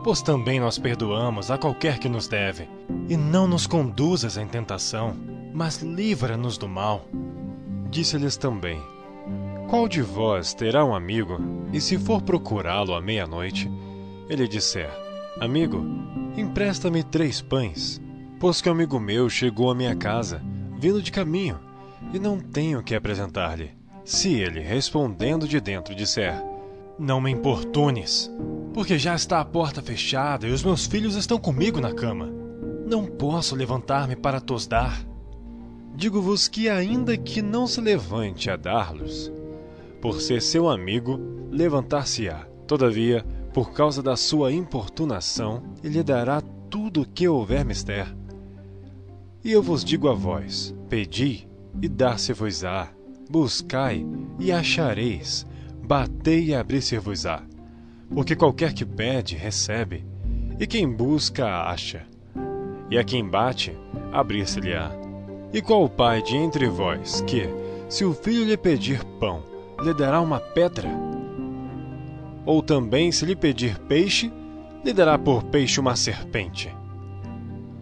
pois 0.03 0.21
também 0.21 0.59
nós 0.59 0.77
perdoamos 0.77 1.51
a 1.51 1.57
qualquer 1.57 1.99
que 1.99 2.09
nos 2.09 2.27
deve. 2.27 2.67
E 3.09 3.17
não 3.17 3.47
nos 3.47 3.67
conduzas 3.67 4.37
em 4.37 4.47
tentação, 4.47 5.15
mas 5.53 5.81
livra-nos 5.81 6.57
do 6.57 6.67
mal. 6.67 7.05
Disse-lhes 7.89 8.37
também: 8.37 8.81
qual 9.71 9.87
de 9.87 10.01
vós 10.01 10.53
terá 10.53 10.83
um 10.83 10.93
amigo, 10.93 11.39
e 11.71 11.79
se 11.79 11.97
for 11.97 12.21
procurá-lo 12.21 12.93
à 12.93 12.99
meia-noite, 12.99 13.71
ele 14.27 14.45
disser: 14.45 14.89
Amigo, 15.39 15.81
empresta-me 16.35 17.01
três 17.03 17.41
pães, 17.41 18.01
pois 18.37 18.61
que 18.61 18.67
um 18.67 18.73
amigo 18.73 18.99
meu 18.99 19.29
chegou 19.29 19.71
à 19.71 19.73
minha 19.73 19.95
casa, 19.95 20.43
vindo 20.77 21.01
de 21.01 21.09
caminho, 21.09 21.57
e 22.13 22.19
não 22.19 22.37
tenho 22.37 22.83
que 22.83 22.93
apresentar-lhe. 22.93 23.71
Se 24.03 24.33
ele, 24.33 24.59
respondendo 24.59 25.47
de 25.47 25.61
dentro, 25.61 25.95
disser: 25.95 26.35
Não 26.99 27.21
me 27.21 27.31
importunes, 27.31 28.29
porque 28.73 28.97
já 28.97 29.15
está 29.15 29.39
a 29.39 29.45
porta 29.45 29.81
fechada 29.81 30.47
e 30.47 30.51
os 30.51 30.63
meus 30.63 30.85
filhos 30.85 31.15
estão 31.15 31.37
comigo 31.37 31.79
na 31.79 31.93
cama. 31.93 32.29
Não 32.87 33.05
posso 33.05 33.55
levantar-me 33.55 34.15
para 34.15 34.41
tos 34.41 34.67
dar. 34.67 35.05
Digo-vos 35.95 36.47
que, 36.47 36.69
ainda 36.69 37.17
que 37.17 37.41
não 37.41 37.67
se 37.67 37.81
levante 37.81 38.49
a 38.49 38.55
dar-los, 38.55 39.31
por 40.01 40.21
ser 40.21 40.41
seu 40.41 40.69
amigo, 40.69 41.19
levantar-se-á. 41.51 42.45
Todavia, 42.65 43.25
por 43.53 43.73
causa 43.73 44.01
da 44.01 44.15
sua 44.15 44.53
importunação, 44.53 45.61
ele 45.83 46.01
dará 46.01 46.41
tudo 46.69 47.01
o 47.01 47.05
que 47.05 47.27
houver 47.27 47.65
mister. 47.65 48.07
E 49.43 49.51
eu 49.51 49.61
vos 49.61 49.83
digo 49.83 50.07
a 50.07 50.13
vós: 50.13 50.73
pedi, 50.89 51.47
e 51.81 51.89
dar-se-vos-á, 51.89 52.89
buscai, 53.29 54.05
e 54.39 54.51
achareis, 54.51 55.45
batei 55.83 56.45
e 56.45 56.55
abrir-se-vos-á. 56.55 57.50
Porque 58.13 58.35
qualquer 58.35 58.73
que 58.73 58.85
pede, 58.85 59.35
recebe, 59.35 60.05
e 60.59 60.67
quem 60.67 60.87
busca, 60.87 61.45
acha, 61.63 62.05
e 62.89 62.97
a 62.97 63.03
quem 63.03 63.27
bate, 63.27 63.77
abrir-se-lhe-á. 64.11 64.91
E 65.53 65.61
qual 65.61 65.85
o 65.85 65.89
pai 65.89 66.21
de 66.21 66.35
entre 66.35 66.67
vós 66.67 67.21
que, 67.21 67.49
se 67.89 68.03
o 68.03 68.13
filho 68.13 68.45
lhe 68.45 68.57
pedir 68.57 69.03
pão, 69.19 69.43
lhe 69.81 69.93
dará 69.93 70.19
uma 70.19 70.39
pedra? 70.39 70.89
Ou 72.45 72.61
também, 72.61 73.11
se 73.11 73.25
lhe 73.25 73.35
pedir 73.35 73.79
peixe, 73.79 74.31
lhe 74.83 74.93
dará 74.93 75.17
por 75.17 75.43
peixe 75.43 75.79
uma 75.79 75.95
serpente? 75.95 76.73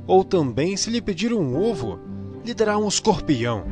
Ou 0.06 0.24
também, 0.24 0.78
se 0.78 0.90
lhe 0.90 1.02
pedir 1.02 1.34
um 1.34 1.58
ovo, 1.60 2.00
lhe 2.46 2.54
dará 2.54 2.78
um 2.78 2.88
escorpião? 2.88 3.64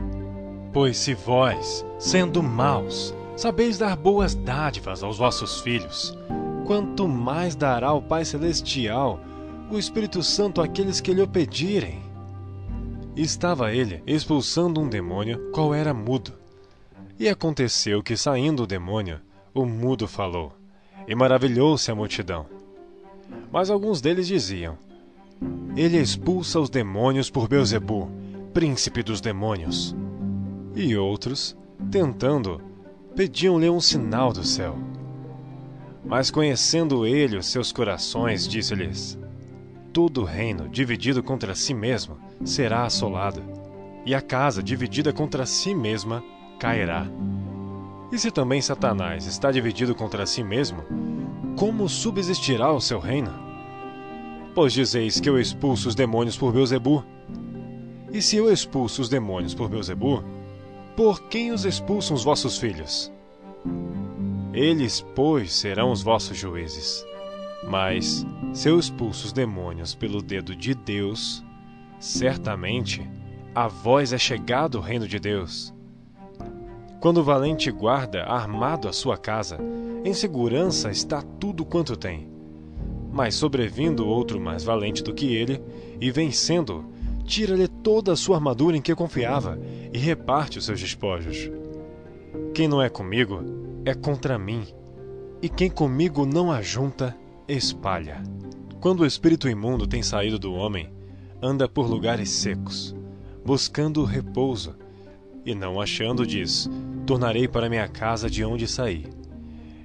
Pois 0.73 0.97
se 0.97 1.13
vós, 1.13 1.85
sendo 1.99 2.41
maus, 2.41 3.13
sabeis 3.35 3.77
dar 3.77 3.95
boas 3.95 4.33
dádivas 4.33 5.03
aos 5.03 5.17
vossos 5.17 5.61
filhos, 5.61 6.17
quanto 6.67 7.07
mais 7.07 7.55
dará 7.55 7.93
o 7.93 8.01
Pai 8.01 8.25
Celestial 8.25 9.21
o 9.71 9.77
Espírito 9.77 10.21
Santo 10.21 10.61
àqueles 10.61 10.99
que 10.99 11.13
lhe 11.13 11.21
o 11.21 11.27
pedirem. 11.27 12.01
Estava 13.15 13.73
ele 13.73 14.03
expulsando 14.05 14.81
um 14.81 14.87
demônio, 14.87 15.49
qual 15.51 15.73
era 15.73 15.93
mudo. 15.93 16.33
E 17.17 17.27
aconteceu 17.27 18.03
que, 18.03 18.15
saindo 18.15 18.63
o 18.63 18.67
demônio, 18.67 19.19
o 19.53 19.65
mudo 19.65 20.07
falou, 20.07 20.53
e 21.07 21.15
maravilhou-se 21.15 21.89
a 21.89 21.95
multidão. 21.95 22.45
Mas 23.51 23.69
alguns 23.69 23.99
deles 24.01 24.27
diziam: 24.27 24.77
Ele 25.75 25.97
expulsa 25.97 26.59
os 26.59 26.69
demônios 26.69 27.29
por 27.29 27.47
Beuzebu, 27.47 28.09
príncipe 28.53 29.01
dos 29.01 29.19
demônios. 29.19 29.95
E 30.75 30.95
outros, 30.95 31.57
tentando, 31.89 32.61
pediam-lhe 33.15 33.69
um 33.69 33.81
sinal 33.81 34.31
do 34.31 34.43
céu. 34.43 34.77
Mas 36.07 36.31
conhecendo 36.31 37.05
ele 37.05 37.37
os 37.37 37.47
seus 37.47 37.71
corações, 37.73 38.47
disse-lhes: 38.47 39.19
Todo 39.91 40.23
reino 40.23 40.69
dividido 40.69 41.21
contra 41.21 41.53
si 41.53 41.73
mesmo 41.73 42.17
será 42.45 42.85
assolado, 42.85 43.43
e 44.05 44.15
a 44.15 44.21
casa 44.21 44.63
dividida 44.63 45.11
contra 45.11 45.45
si 45.45 45.75
mesma 45.75 46.23
cairá. 46.59 47.05
E 48.09 48.17
se 48.17 48.31
também 48.31 48.61
Satanás 48.61 49.25
está 49.25 49.51
dividido 49.51 49.93
contra 49.93 50.25
si 50.25 50.41
mesmo, 50.43 50.81
como 51.57 51.89
subsistirá 51.89 52.71
o 52.71 52.79
seu 52.79 52.99
reino? 52.99 53.33
Pois 54.55 54.71
dizeis 54.71 55.19
que 55.19 55.29
eu 55.29 55.37
expulso 55.37 55.89
os 55.89 55.95
demônios 55.95 56.37
por 56.37 56.53
Beuzebu. 56.53 57.03
E 58.13 58.21
se 58.21 58.37
eu 58.37 58.51
expulso 58.51 59.01
os 59.01 59.09
demônios 59.09 59.53
por 59.53 59.67
Beuzebu, 59.67 60.23
por 60.95 61.23
quem 61.23 61.51
os 61.51 61.65
expulsam 61.65 62.15
os 62.15 62.23
vossos 62.23 62.57
filhos? 62.57 63.11
Eles, 64.57 65.05
pois, 65.13 65.53
serão 65.53 65.91
os 65.91 66.01
vossos 66.01 66.35
juízes. 66.35 67.05
Mas, 67.69 68.25
se 68.51 68.67
eu 68.67 68.79
expulso 68.79 69.27
os 69.27 69.31
demônios 69.31 69.93
pelo 69.93 70.19
dedo 70.19 70.55
de 70.55 70.73
Deus, 70.73 71.43
certamente 71.99 73.07
a 73.53 73.67
vós 73.67 74.13
é 74.13 74.17
chegado 74.17 74.79
o 74.79 74.81
reino 74.81 75.07
de 75.07 75.19
Deus. 75.19 75.71
Quando 76.99 77.19
o 77.19 77.23
valente 77.23 77.69
guarda 77.69 78.23
armado 78.23 78.87
a 78.87 78.93
sua 78.93 79.15
casa, 79.15 79.59
em 80.03 80.11
segurança 80.11 80.89
está 80.89 81.21
tudo 81.21 81.63
quanto 81.63 81.95
tem. 81.95 82.27
Mas 83.13 83.35
sobrevindo 83.35 84.07
outro 84.07 84.41
mais 84.41 84.63
valente 84.63 85.03
do 85.03 85.13
que 85.13 85.35
ele, 85.35 85.61
e 86.01 86.09
vencendo, 86.09 86.83
tira-lhe 87.25 87.67
toda 87.67 88.13
a 88.13 88.15
sua 88.15 88.37
armadura 88.37 88.75
em 88.75 88.81
que 88.81 88.95
confiava 88.95 89.59
e 89.93 89.99
reparte 89.99 90.57
os 90.57 90.65
seus 90.65 90.79
despojos. 90.79 91.47
Quem 92.55 92.67
não 92.67 92.81
é 92.81 92.89
comigo 92.89 93.66
é 93.89 93.93
contra 93.93 94.37
mim, 94.37 94.67
e 95.41 95.47
quem 95.47 95.69
comigo 95.69 96.25
não 96.25 96.51
ajunta, 96.51 97.15
espalha. 97.47 98.21
Quando 98.81 98.99
o 98.99 99.05
espírito 99.05 99.47
imundo 99.47 99.87
tem 99.87 100.03
saído 100.03 100.37
do 100.37 100.53
homem, 100.53 100.91
anda 101.41 101.69
por 101.69 101.89
lugares 101.89 102.29
secos, 102.29 102.93
buscando 103.45 104.03
repouso, 104.03 104.75
e 105.45 105.55
não 105.55 105.79
achando, 105.79 106.27
diz: 106.27 106.69
Tornarei 107.05 107.47
para 107.47 107.69
minha 107.69 107.87
casa 107.87 108.29
de 108.29 108.43
onde 108.43 108.67
saí. 108.67 109.05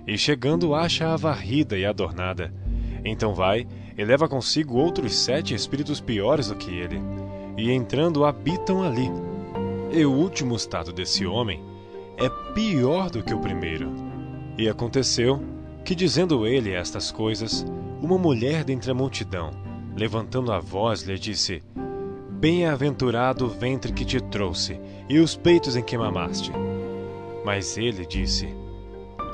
E 0.04 0.18
chegando, 0.18 0.74
acha-a 0.74 1.16
varrida 1.16 1.78
e 1.78 1.86
adornada. 1.86 2.52
Então 3.04 3.32
vai 3.32 3.68
e 3.96 4.04
leva 4.04 4.28
consigo 4.28 4.78
outros 4.78 5.14
sete 5.14 5.54
espíritos 5.54 6.00
piores 6.00 6.48
do 6.48 6.56
que 6.56 6.72
ele, 6.72 7.00
e 7.56 7.70
entrando 7.70 8.24
habitam 8.24 8.82
ali. 8.82 9.08
E 9.92 10.04
o 10.04 10.10
último 10.10 10.56
estado 10.56 10.92
desse 10.92 11.24
homem 11.24 11.71
é 12.22 12.30
pior 12.54 13.10
do 13.10 13.20
que 13.20 13.34
o 13.34 13.40
primeiro. 13.40 13.92
E 14.56 14.68
aconteceu 14.68 15.42
que, 15.84 15.92
dizendo 15.92 16.46
ele 16.46 16.72
estas 16.72 17.10
coisas, 17.10 17.66
uma 18.00 18.16
mulher 18.16 18.62
dentre 18.62 18.92
a 18.92 18.94
multidão, 18.94 19.50
levantando 19.96 20.52
a 20.52 20.60
voz, 20.60 21.02
lhe 21.02 21.18
disse: 21.18 21.60
Bem-aventurado 22.30 23.46
o 23.46 23.48
ventre 23.48 23.92
que 23.92 24.04
te 24.04 24.20
trouxe 24.20 24.80
e 25.08 25.18
os 25.18 25.34
peitos 25.36 25.74
em 25.74 25.82
que 25.82 25.98
mamaste. 25.98 26.52
Mas 27.44 27.76
ele 27.76 28.06
disse: 28.06 28.54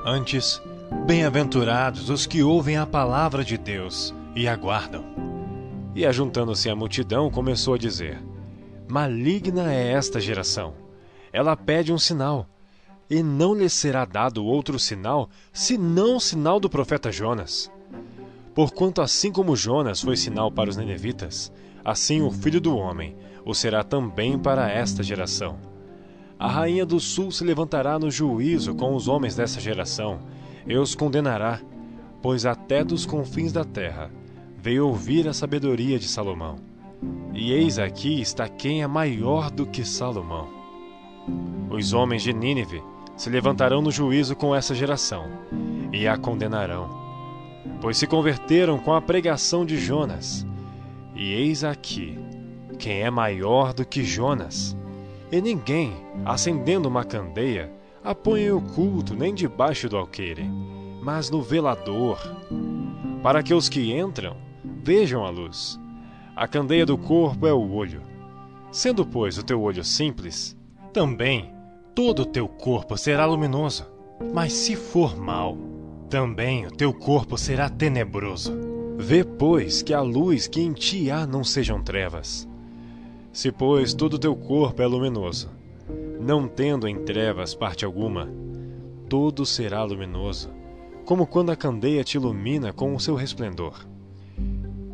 Antes, 0.07 0.63
bem-aventurados 1.07 2.09
os 2.09 2.25
que 2.25 2.43
ouvem 2.43 2.79
a 2.79 2.87
palavra 2.87 3.45
de 3.45 3.59
Deus 3.59 4.15
e 4.35 4.49
aguardam. 4.49 5.05
E 5.95 6.07
ajuntando-se 6.07 6.71
à 6.71 6.75
multidão, 6.75 7.31
começou 7.31 7.75
a 7.75 7.79
dizer: 7.79 8.19
Maligna 8.89 9.71
é 9.71 9.93
esta 9.93 10.19
geração. 10.19 10.73
Ela 11.31 11.55
pede 11.55 11.93
um 11.93 11.99
sinal 11.99 12.47
e 13.11 13.23
não 13.23 13.55
lhe 13.55 13.69
será 13.69 14.05
dado 14.05 14.45
outro 14.45 14.79
sinal, 14.79 15.31
senão 15.53 16.17
o 16.17 16.21
sinal 16.21 16.61
do 16.61 16.69
profeta 16.69 17.11
Jonas. 17.11 17.71
Porquanto, 18.55 19.01
assim 19.01 19.31
como 19.31 19.57
Jonas 19.57 20.01
foi 20.01 20.17
sinal 20.17 20.51
para 20.51 20.69
os 20.69 20.77
Ninevitas, 20.77 21.53
assim 21.85 22.21
o 22.21 22.31
filho 22.31 22.61
do 22.61 22.77
homem 22.77 23.17
o 23.45 23.55
será 23.55 23.83
também 23.83 24.39
para 24.39 24.71
esta 24.71 25.03
geração. 25.03 25.59
A 26.39 26.47
rainha 26.47 26.85
do 26.85 27.01
sul 27.01 27.33
se 27.33 27.43
levantará 27.43 27.99
no 27.99 28.11
juízo 28.11 28.75
com 28.75 28.95
os 28.95 29.09
homens 29.09 29.35
dessa 29.35 29.59
geração, 29.59 30.21
e 30.67 30.77
os 30.77 30.95
condenará, 30.95 31.61
pois 32.21 32.45
até 32.45 32.85
dos 32.85 33.07
confins 33.07 33.53
da 33.53 33.65
terra 33.65 34.11
veio 34.61 34.87
ouvir 34.87 35.27
a 35.27 35.33
sabedoria 35.33 35.99
de 35.99 36.07
Salomão. 36.07 36.57
E 37.33 37.53
eis 37.53 37.79
aqui 37.79 38.21
está 38.21 38.49
quem 38.49 38.83
é 38.83 38.87
maior 38.87 39.51
do 39.51 39.65
que 39.65 39.85
Salomão. 39.85 40.49
Os 41.71 41.93
homens 41.93 42.23
de 42.23 42.33
Nínive 42.33 42.83
se 43.19 43.29
levantarão 43.29 43.83
no 43.83 43.91
juízo 43.91 44.37
com 44.37 44.55
essa 44.55 44.73
geração 44.73 45.27
e 45.93 46.07
a 46.07 46.17
condenarão, 46.17 46.89
pois 47.81 47.99
se 47.99 48.07
converteram 48.07 48.79
com 48.79 48.95
a 48.95 49.03
pregação 49.03 49.67
de 49.67 49.77
Jonas. 49.77 50.47
E 51.17 51.33
eis 51.33 51.65
aqui 51.65 52.17
quem 52.79 53.01
é 53.01 53.11
maior 53.11 53.75
do 53.75 53.85
que 53.85 54.05
Jonas. 54.05 54.77
E 55.33 55.41
ninguém, 55.41 55.93
acendendo 56.25 56.89
uma 56.89 57.05
candeia, 57.05 57.73
a 58.05 58.15
põe 58.15 58.43
em 58.43 58.53
oculto 58.53 59.17
nem 59.17 59.35
debaixo 59.35 59.89
do 59.89 59.97
alqueire, 59.97 60.49
mas 61.03 61.29
no 61.29 61.43
velador, 61.43 62.21
para 63.21 63.43
que 63.43 63.53
os 63.53 63.69
que 63.69 63.93
entram 63.93 64.37
vejam 64.65 65.25
a 65.25 65.31
luz. 65.31 65.79
A 66.37 66.47
candeia 66.47 66.87
do 66.87 66.97
corpo 66.97 67.49
é 67.49 67.53
o 67.53 67.73
olho. 67.73 68.01
Sendo, 68.71 69.05
pois, 69.05 69.37
o 69.39 69.43
teu 69.43 69.61
olho 69.61 69.83
simples, 69.83 70.57
também 70.93 71.58
todo 71.99 72.23
o 72.23 72.27
teu 72.27 72.47
corpo 72.47 72.97
será 72.97 73.27
luminoso. 73.27 73.85
Mas 74.33 74.53
se 74.53 74.77
for 74.77 75.17
mal, 75.17 75.59
também 76.09 76.65
o 76.65 76.71
teu 76.71 76.95
corpo 76.95 77.37
será 77.37 77.69
tenebroso. 77.69 78.57
Vê, 78.97 79.25
pois, 79.25 79.83
que 79.83 79.93
a 79.93 80.01
luz 80.01 80.47
que 80.47 80.61
em 80.61 80.73
ti 80.73 81.11
há 81.11 81.27
não 81.27 81.43
sejam 81.43 81.83
trevas. 81.83 82.49
Se, 83.33 83.51
pois, 83.51 83.95
todo 83.95 84.15
o 84.15 84.19
teu 84.19 84.37
corpo 84.37 84.81
é 84.81 84.87
luminoso, 84.87 85.51
não 86.21 86.47
tendo 86.47 86.87
em 86.87 87.03
trevas 87.03 87.53
parte 87.53 87.85
alguma, 87.85 88.29
todo 89.09 89.45
será 89.45 89.83
luminoso, 89.83 90.51
como 91.05 91.27
quando 91.27 91.51
a 91.51 91.57
candeia 91.57 92.05
te 92.05 92.17
ilumina 92.17 92.73
com 92.73 92.95
o 92.95 93.01
seu 93.01 93.17
resplendor. 93.17 93.75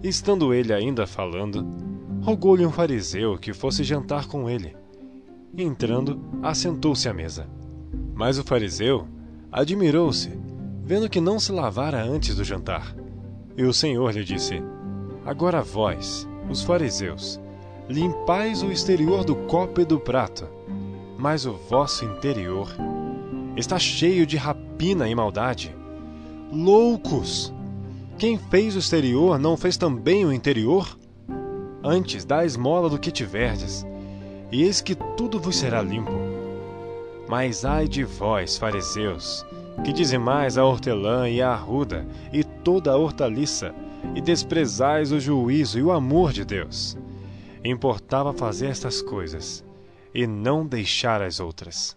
Estando 0.03 0.55
ele 0.55 0.73
ainda 0.73 1.07
falando, 1.07 1.67
rogou-lhe 2.23 2.65
um 2.65 2.73
fariseu 2.73 3.37
que 3.37 3.53
fosse 3.53 3.85
jantar 3.85 4.27
com 4.27 4.49
ele 4.49 4.84
e, 5.57 5.63
entrando, 5.63 6.21
assentou-se 6.43 7.09
à 7.09 7.15
mesa. 7.15 7.47
Mas 8.15 8.39
o 8.39 8.45
fariseu 8.45 9.07
admirou-se, 9.51 10.33
vendo 10.83 11.09
que 11.09 11.21
não 11.21 11.39
se 11.39 11.53
lavara 11.53 12.03
antes 12.03 12.37
do 12.37 12.45
jantar. 12.45 12.95
E 13.57 13.65
o 13.65 13.73
Senhor 13.73 14.13
lhe 14.13 14.25
disse: 14.25 14.63
Agora 15.25 15.63
vós, 15.63 16.29
os 16.51 16.63
fariseus, 16.63 17.41
limpais 17.89 18.63
o 18.63 18.71
exterior 18.71 19.25
do 19.25 19.35
copo 19.35 19.81
e 19.81 19.85
do 19.85 19.99
prato, 19.99 20.47
mas 21.19 21.47
o 21.47 21.53
vosso 21.53 22.05
interior 22.05 22.69
está 23.57 23.79
cheio 23.79 24.27
de 24.27 24.37
rapina 24.37 25.09
e 25.09 25.15
maldade. 25.15 25.75
Loucos! 26.53 27.53
Quem 28.19 28.39
fez 28.39 28.77
o 28.77 28.79
exterior 28.79 29.39
não 29.39 29.57
fez 29.57 29.77
também 29.77 30.25
o 30.25 30.33
interior? 30.33 30.99
Antes 31.83 32.25
dá 32.25 32.45
esmola 32.45 32.89
do 32.89 32.99
que 32.99 33.11
tiverdes, 33.11 33.85
e 34.51 34.63
eis 34.63 34.81
que 34.81 34.95
tudo 34.95 35.41
vos 35.41 35.57
será 35.57 35.83
limpo. 35.83 36.13
Mas 37.29 37.65
ai 37.65 37.89
de 37.89 38.05
vós, 38.05 38.57
fariseus, 38.57 39.45
que 39.85 39.93
dizimais 39.93 40.59
a 40.59 40.65
hortelã 40.65 41.29
e 41.29 41.41
a 41.41 41.51
arruda 41.51 42.07
e 42.33 42.45
toda 42.45 42.93
a 42.93 42.97
hortaliça, 42.97 43.75
e 44.15 44.21
desprezais 44.21 45.11
o 45.11 45.19
juízo 45.19 45.79
e 45.79 45.83
o 45.83 45.91
amor 45.91 46.33
de 46.33 46.45
Deus. 46.45 46.97
Importava 47.65 48.33
fazer 48.33 48.67
estas 48.67 49.01
coisas, 49.01 49.65
e 50.15 50.27
não 50.27 50.67
deixar 50.67 51.23
as 51.23 51.41
outras. 51.41 51.97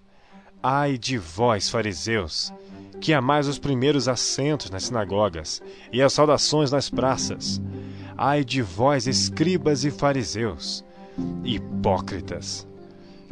Ai 0.64 0.98
de 0.98 1.18
vós, 1.18 1.70
fariseus, 1.70 2.52
que 3.00 3.14
amais 3.14 3.48
os 3.48 3.60
primeiros 3.60 4.08
assentos 4.08 4.72
nas 4.72 4.86
sinagogas 4.86 5.62
e 5.94 6.02
as 6.02 6.14
saudações 6.14 6.72
nas 6.72 6.90
praças. 6.90 7.62
Ai 8.18 8.44
de 8.44 8.62
vós, 8.62 9.06
escribas 9.06 9.86
e 9.86 9.92
fariseus, 9.92 10.84
hipócritas, 11.44 12.68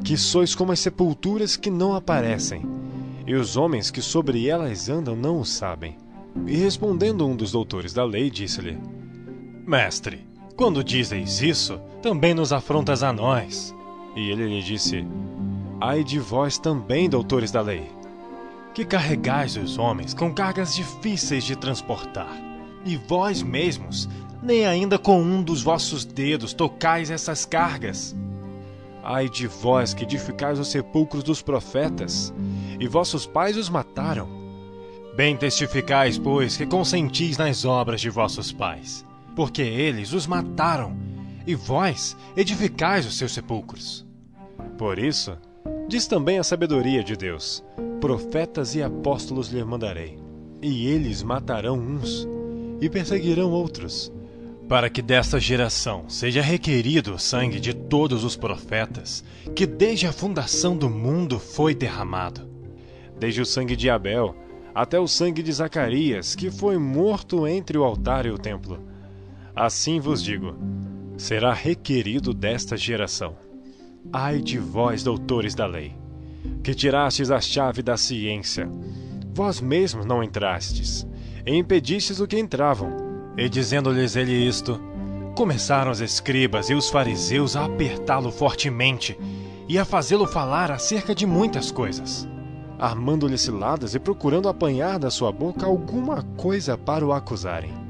que 0.03 0.17
sois 0.17 0.55
como 0.55 0.71
as 0.71 0.79
sepulturas 0.79 1.55
que 1.55 1.69
não 1.69 1.95
aparecem, 1.95 2.65
e 3.25 3.33
os 3.33 3.57
homens 3.57 3.89
que 3.89 4.01
sobre 4.01 4.47
elas 4.47 4.89
andam 4.89 5.15
não 5.15 5.39
o 5.39 5.45
sabem. 5.45 5.97
E 6.45 6.55
respondendo 6.55 7.25
um 7.25 7.36
dos 7.36 7.51
doutores 7.51 7.93
da 7.93 8.03
lei, 8.03 8.29
disse-lhe: 8.29 8.77
Mestre, 9.65 10.27
quando 10.55 10.83
dizeis 10.83 11.41
isso, 11.41 11.79
também 12.01 12.33
nos 12.33 12.53
afrontas 12.53 13.03
a 13.03 13.11
nós. 13.11 13.73
E 14.15 14.29
ele 14.29 14.47
lhe 14.47 14.61
disse: 14.61 15.05
Ai 15.81 16.03
de 16.03 16.19
vós 16.19 16.57
também, 16.57 17.09
doutores 17.09 17.51
da 17.51 17.61
lei, 17.61 17.89
que 18.73 18.86
carregais 18.86 19.57
os 19.57 19.77
homens 19.77 20.13
com 20.13 20.33
cargas 20.33 20.75
difíceis 20.75 21.43
de 21.43 21.55
transportar, 21.55 22.31
e 22.86 22.95
vós 22.95 23.41
mesmos 23.41 24.07
nem 24.46 24.66
ainda 24.66 25.00
com 25.00 25.20
um 25.20 25.41
dos 25.41 25.64
vossos 25.64 26.06
dedos 26.06 26.54
tocais 26.54 27.10
essas 27.10 27.46
cargas. 27.46 28.16
Ai 29.04 29.28
de 29.28 29.48
vós 29.48 29.93
que 29.93 30.04
edificais 30.04 30.60
os 30.60 30.68
sepulcros 30.68 31.24
dos 31.24 31.41
profetas, 31.41 32.34
e 32.80 32.88
vossos 32.88 33.26
pais 33.26 33.58
os 33.58 33.70
mataram. 33.70 34.28
Bem 35.16 35.36
testificais, 35.36 36.18
pois, 36.20 36.58
que 36.58 36.66
consentis 36.66 37.38
nas 37.38 37.66
obras 37.66 38.02
de 38.02 38.10
vossos 38.10 38.52
pais, 38.52 39.04
porque 39.36 39.62
eles 39.62 40.14
os 40.14 40.28
mataram, 40.28 40.96
e 41.48 41.56
vós 41.56 42.16
edificais 42.38 43.06
os 43.06 43.18
seus 43.18 43.34
sepulcros. 43.34 44.06
Por 44.78 45.00
isso, 45.00 45.38
diz 45.88 46.06
também 46.06 46.38
a 46.38 46.43
sabedoria 46.43 47.04
de 47.04 47.16
Deus: 47.16 47.64
profetas 48.00 48.76
e 48.76 48.84
apóstolos 48.84 49.50
lhe 49.50 49.64
mandarei, 49.64 50.20
e 50.62 50.88
eles 50.88 51.24
matarão 51.24 51.78
uns 51.80 52.28
e 52.82 52.89
perseguirão 52.89 53.52
outros 53.52 54.12
para 54.68 54.89
que 54.89 55.01
desta 55.01 55.39
geração 55.39 56.09
seja 56.09 56.41
requerido 56.41 57.13
o 57.13 57.20
sangue 57.20 57.59
de 57.59 57.74
todos 57.74 58.24
os 58.24 58.36
profetas, 58.36 59.24
que 59.55 59.66
desde 59.66 60.07
a 60.07 60.11
fundação 60.11 60.76
do 60.76 60.89
mundo 60.89 61.39
foi 61.39 61.76
derramado, 61.76 62.49
desde 63.20 63.41
o 63.41 63.45
sangue 63.45 63.76
de 63.76 63.89
Abel 63.89 64.36
até 64.74 64.99
o 64.99 65.07
sangue 65.07 65.43
de 65.43 65.51
Zacarias, 65.53 66.36
que 66.36 66.49
foi 66.49 66.78
morto 66.78 67.47
entre 67.47 67.78
o 67.78 67.84
altar 67.84 68.26
e 68.26 68.32
o 68.32 68.38
templo. 68.38 68.80
Assim 69.55 69.99
vos 69.99 70.22
digo: 70.22 70.55
será 71.18 71.53
requerido 71.53 72.34
desta 72.34 72.76
geração. 72.76 73.38
Ai 74.11 74.41
de 74.41 74.57
vós, 74.57 75.03
doutores 75.03 75.55
da 75.55 75.66
lei, 75.66 75.95
que 76.63 76.74
tirastes 76.74 77.32
a 77.32 77.39
chave 77.39 77.82
da 77.82 77.97
ciência, 77.97 78.70
vós 79.34 79.61
mesmos 79.61 80.05
não 80.05 80.24
entrastes, 80.24 81.07
e 81.45 81.55
impedistes 81.55 82.20
o 82.20 82.28
que 82.28 82.38
entravam 82.38 83.05
e 83.38 83.49
dizendo-lhes 83.49 84.15
ele 84.15 84.33
isto, 84.33 84.79
começaram 85.36 85.91
os 85.91 85.99
escribas 85.99 86.69
e 86.69 86.73
os 86.73 86.89
fariseus 86.89 87.55
a 87.55 87.65
apertá-lo 87.65 88.31
fortemente 88.31 89.17
e 89.67 89.77
a 89.77 89.86
fazê-lo 89.86 90.25
falar 90.25 90.71
acerca 90.71 91.13
de 91.13 91.25
muitas 91.25 91.71
coisas, 91.71 92.27
armando-lhe 92.79 93.38
ciladas 93.38 93.95
e 93.95 93.99
procurando 93.99 94.47
apanhar 94.47 94.97
da 94.97 95.09
sua 95.09 95.31
boca 95.31 95.65
alguma 95.65 96.23
coisa 96.38 96.77
para 96.77 97.05
o 97.05 97.11
acusarem. 97.11 97.84